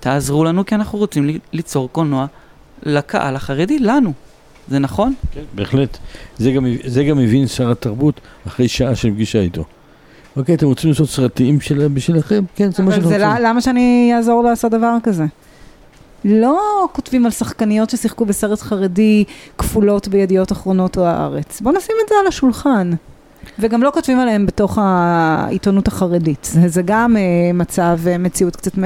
תעזרו 0.00 0.44
לנו, 0.44 0.66
כי 0.66 0.74
אנחנו 0.74 0.98
רוצים 0.98 1.26
לי- 1.26 1.38
ליצור 1.52 1.88
קולנוע 1.92 2.26
לקהל 2.82 3.36
החרדי, 3.36 3.78
לנו. 3.78 4.12
זה 4.68 4.78
נכון? 4.78 5.14
כן, 5.32 5.40
בהחלט. 5.54 5.98
זה 6.38 6.50
גם, 6.52 6.66
זה 6.84 7.04
גם 7.04 7.18
הבין 7.18 7.46
שר 7.46 7.70
התרבות 7.70 8.20
אחרי 8.46 8.68
שעה 8.68 8.94
של 8.94 9.10
פגישה 9.10 9.38
איתו. 9.40 9.64
אוקיי, 10.36 10.54
אתם 10.54 10.66
רוצים 10.66 10.90
לעשות 10.90 11.08
סרטים 11.08 11.60
של, 11.60 11.88
בשבילכם? 11.88 12.44
כן, 12.56 12.70
זה 12.72 12.82
מה 12.82 12.88
אבל 12.88 12.96
שאתם 12.96 13.04
רוצים. 13.12 13.20
לא- 13.42 13.48
למה 13.48 13.60
שאני 13.60 14.12
אעזור 14.16 14.44
לעשות 14.44 14.72
דבר 14.72 14.96
כזה? 15.02 15.24
לא 16.24 16.60
כותבים 16.92 17.24
על 17.24 17.30
שחקניות 17.30 17.90
ששיחקו 17.90 18.24
בסרט 18.24 18.60
חרדי 18.60 19.24
כפולות 19.58 20.08
בידיעות 20.08 20.52
אחרונות 20.52 20.98
או 20.98 21.04
הארץ. 21.06 21.60
בואו 21.60 21.76
נשים 21.76 21.96
את 22.04 22.08
זה 22.08 22.14
על 22.20 22.26
השולחן. 22.26 22.90
וגם 23.58 23.82
לא 23.82 23.90
כותבים 23.94 24.18
עליהם 24.18 24.46
בתוך 24.46 24.78
העיתונות 24.82 25.88
החרדית. 25.88 26.44
זה, 26.52 26.68
זה 26.68 26.82
גם 26.84 27.16
uh, 27.16 27.20
מצב, 27.56 27.98
uh, 28.04 28.18
מציאות 28.18 28.56
קצת 28.56 28.78
מ... 28.78 28.84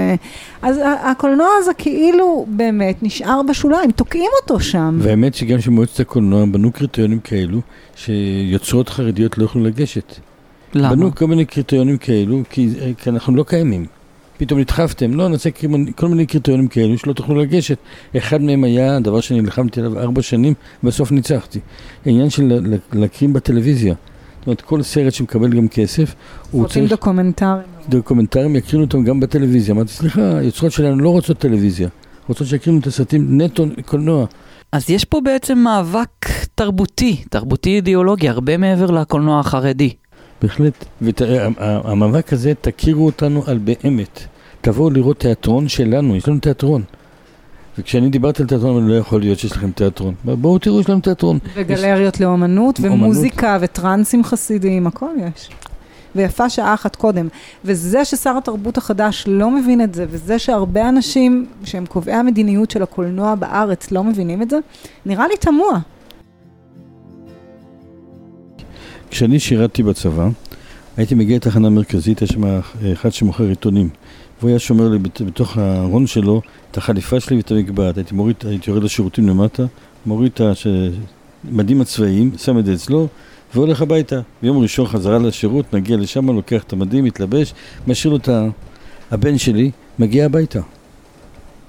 אז 0.63 0.81
הקולנוע 1.11 1.49
הזה 1.59 1.71
כאילו 1.75 2.47
באמת 2.49 3.03
נשאר 3.03 3.41
בשוליים, 3.49 3.91
תוקעים 3.91 4.31
אותו 4.43 4.61
שם. 4.61 4.99
והאמת 5.03 5.35
שגם 5.35 5.61
שמועצת 5.61 6.01
הקולנוע 6.01 6.45
בנו 6.45 6.73
קריטריונים 6.73 7.21
כאלו, 7.21 7.61
שיוצרות 7.97 8.89
חרדיות 8.89 9.39
לא 9.39 9.45
יכלו 9.45 9.65
לגשת. 9.65 10.15
למה? 10.75 10.95
בנו 10.95 11.15
כל 11.15 11.27
מיני 11.27 11.45
קריטריונים 11.45 11.99
כאלו, 11.99 12.43
כי, 12.51 12.69
כי 12.99 13.11
אנחנו 13.11 13.37
לא 13.37 13.43
קיימים. 13.43 13.87
פתאום 14.37 14.61
נדחפתם, 14.61 15.15
לא, 15.15 15.29
נעשה 15.29 15.51
כל 15.97 16.09
מיני- 16.09 16.27
קריטריונים 16.27 16.69
כאלו 16.69 16.99
שלא 16.99 17.13
תוכלו 17.13 17.35
לגשת. 17.41 17.79
אחד 18.17 18.43
מהם 18.43 18.65
היה 18.65 19.01
דבר 19.01 19.21
שנלחמתי 19.21 19.81
עליו 19.81 19.99
ארבע 19.99 20.23
שנים, 20.23 20.55
בסוף 20.85 21.13
ניצחתי. 21.13 21.59
העניין 22.07 22.31
של 22.31 22.43
ל- 22.45 22.75
ל- 22.75 22.79
להקרים 23.01 23.33
בטלוויזיה. 23.33 23.95
זאת 24.41 24.47
אומרת, 24.47 24.61
כל 24.61 24.83
סרט 24.83 25.13
שמקבל 25.13 25.51
גם 25.51 25.69
כסף, 25.69 26.15
הוא 26.51 26.69
צריך 26.69 26.91
דוקומנטרים. 26.91 27.63
דוקומנטרים, 27.89 28.57
יקרינו 28.57 28.85
אותם 28.85 29.05
גם 29.05 29.21
בטלוויזיה. 29.21 29.75
אמרתי, 29.75 29.93
סליחה, 29.93 30.39
היוצרות 30.39 30.73
שלנו 30.73 30.97
לא 30.97 31.09
רוצות 31.09 31.39
טלוויזיה, 31.39 31.89
רוצות 32.29 32.47
שיקרינו 32.47 32.79
את 32.79 32.87
הסרטים 32.87 33.41
נטו 33.41 33.67
קולנוע. 33.87 34.27
אז 34.73 34.91
יש 34.91 35.05
פה 35.05 35.21
בעצם 35.25 35.59
מאבק 35.59 36.29
תרבותי, 36.55 37.23
תרבותי 37.31 37.71
אידיאולוגי, 37.71 38.29
הרבה 38.29 38.57
מעבר 38.57 38.91
לקולנוע 38.91 39.41
החרדי. 39.41 39.91
בהחלט. 40.43 40.85
והמאבק 41.01 42.33
הזה, 42.33 42.53
תכירו 42.61 43.07
אותנו 43.07 43.43
על 43.47 43.59
באמת. 43.59 44.21
תבואו 44.61 44.91
לראות 44.91 45.19
תיאטרון 45.19 45.69
שלנו, 45.69 46.17
יש 46.17 46.29
לנו 46.29 46.39
תיאטרון. 46.39 46.83
וכשאני 47.79 48.09
דיברתי 48.09 48.43
על 48.43 48.49
תיאטרון, 48.49 48.77
אמרתי, 48.77 48.93
לא 48.93 48.99
יכול 48.99 49.21
להיות 49.21 49.39
שיש 49.39 49.53
לכם 49.53 49.71
תיאטרון. 49.71 50.15
בואו 50.25 50.59
תראו, 50.59 50.81
יש 50.81 50.89
לנו 50.89 51.01
תיאטרון. 51.01 51.39
וגלריות 51.55 52.21
לאומנות, 52.21 52.79
אומנות. 52.79 52.95
ומוזיקה, 52.95 53.59
וטרנסים 53.61 54.25
חסידיים, 54.25 54.87
הכל 54.87 55.11
יש. 55.29 55.51
ויפה 56.17 56.51
שעה 56.51 56.75
אחת 56.75 56.97
קודם. 56.97 57.29
וזה 57.65 58.05
ששר 58.05 58.37
התרבות 58.37 58.79
החדש 58.79 59.25
לא 59.29 59.51
מבין 59.51 59.81
את 59.81 59.95
זה, 59.95 60.07
וזה 60.11 60.39
שהרבה 60.39 60.89
אנשים 60.89 61.47
שהם 61.65 61.87
קובעי 61.87 62.15
המדיניות 62.15 62.71
של 62.71 62.83
הקולנוע 62.83 63.35
בארץ 63.35 63.91
לא 63.91 64.05
מבינים 64.05 64.43
את 64.43 64.51
זה, 64.51 64.59
נראה 65.07 65.29
לי 65.29 65.37
תמוה. 65.41 65.79
כשאני 69.11 69.39
שירתתי 69.39 69.83
בצבא, 69.83 70.29
הייתי 70.97 71.15
מגיע 71.15 71.37
לתחנה 71.37 71.71
מרכזית, 71.71 72.23
יש 72.23 72.29
שם 72.29 72.61
אחד 72.93 73.13
שמוכר 73.13 73.45
עיתונים. 73.45 73.89
והוא 74.41 74.51
היה 74.51 74.59
שומר 74.59 74.89
לי 74.89 74.99
בת- 74.99 75.23
בתוך 75.23 75.57
הארון 75.59 76.07
שלו 76.07 76.41
את 76.71 76.77
החליפה 76.77 77.21
שלי 77.21 77.37
ואת 77.37 77.51
המגבעת. 77.51 77.97
הייתי 77.97 78.15
מוריד, 78.15 78.37
הייתי 78.45 78.71
יורד 78.71 78.83
לשירותים 78.83 79.29
למטה, 79.29 79.63
מוריד 80.07 80.33
את 80.35 80.41
המדים 81.53 81.81
הצבאיים, 81.81 82.31
שם 82.39 82.59
את 82.59 82.65
זה 82.67 82.75
אצלו, 82.75 83.09
והולך 83.55 83.83
הביתה. 83.83 84.21
ביום 84.43 84.59
ראשון 84.59 84.87
חזרה 84.87 85.19
לשירות, 85.19 85.75
מגיע 85.75 85.97
לשם, 85.97 86.31
לוקח 86.31 86.63
את 86.63 86.73
המדים, 86.73 87.05
מתלבש, 87.05 87.55
משאיר 87.87 88.11
לו 88.13 88.17
את. 88.19 88.29
הבן 89.11 89.39
שלי, 89.39 89.71
מגיע 89.99 90.25
הביתה. 90.27 90.61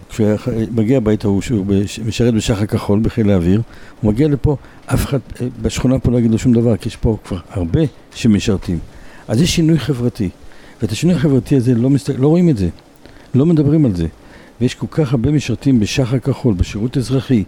כשהוא 0.10 0.28
מגיע 0.72 0.98
הביתה, 0.98 1.28
הוא 1.28 1.42
שהוא 1.42 1.66
בש- 1.66 2.00
משרת 2.00 2.34
בשחר 2.34 2.66
כחול 2.66 3.00
בחיל 3.00 3.30
האוויר, 3.30 3.62
הוא 4.02 4.12
מגיע 4.14 4.28
לפה, 4.28 4.56
אף 4.86 5.06
אחד 5.06 5.18
אה, 5.42 5.48
בשכונה 5.62 6.00
פה 6.00 6.12
לא 6.12 6.18
יגיד 6.18 6.32
לו 6.32 6.38
שום 6.38 6.54
דבר, 6.54 6.78
כי 6.78 6.90
יש 6.90 6.96
פה 6.96 7.18
כבר 7.26 7.38
הרבה 7.52 7.82
שמשרתים. 8.16 8.80
אז 9.28 9.42
יש 9.42 9.56
שינוי 9.56 9.80
חברתי, 9.80 10.30
ואת 10.82 10.92
השינוי 10.92 11.16
החברתי 11.16 11.56
הזה 11.56 11.76
לא, 11.76 11.90
מסת... 11.90 12.10
לא 12.10 12.28
רואים 12.28 12.50
את 12.50 12.58
זה, 12.58 12.70
לא 13.34 13.46
מדברים 13.46 13.86
על 13.86 13.96
זה. 13.96 14.08
ויש 14.62 14.76
כל 14.76 14.88
כך 14.92 15.12
הרבה 15.12 15.32
משרתים 15.32 15.80
בשח"ר 15.80 16.20
כחול, 16.20 16.54
בשירות 16.54 16.98
אזרחי, 16.98 17.44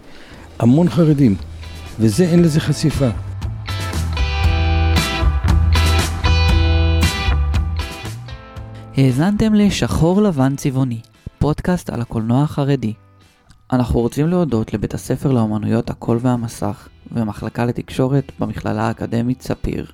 המון 0.58 0.88
חרדים, 0.88 1.36
וזה 1.98 2.24
אין 2.24 2.42
לזה 2.42 2.60
חשיפה. 2.60 3.08
האזנתם 8.96 9.54
לשחור 9.54 10.22
לבן 10.22 10.56
צבעוני, 10.56 11.00
פודקאסט 11.38 11.90
על 11.90 12.00
הקולנוע 12.00 12.42
החרדי. 12.42 12.92
אנחנו 13.72 14.00
רוצים 14.00 14.28
להודות 14.28 14.74
לבית 14.74 14.94
הספר 14.94 15.32
לאומנויות 15.32 15.90
הקול 15.90 16.18
והמסך 16.20 16.88
ומחלקה 17.12 17.64
לתקשורת 17.64 18.32
במכללה 18.38 18.82
האקדמית 18.82 19.42
ספיר. 19.42 19.86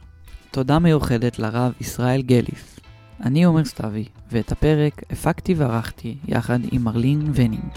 תודה 0.50 0.79
מיוחדת 0.79 1.38
לרב 1.38 1.72
ישראל 1.81 2.22
גליס, 2.22 2.80
אני 3.25 3.45
עומר 3.45 3.65
סתיוי, 3.65 4.05
ואת 4.33 4.53
הפרק 4.53 5.03
הפקתי 5.11 5.55
וערכתי 5.55 6.17
יחד 6.29 6.59
עם 6.73 6.85
מרלין 6.85 7.31
ונינג. 7.35 7.71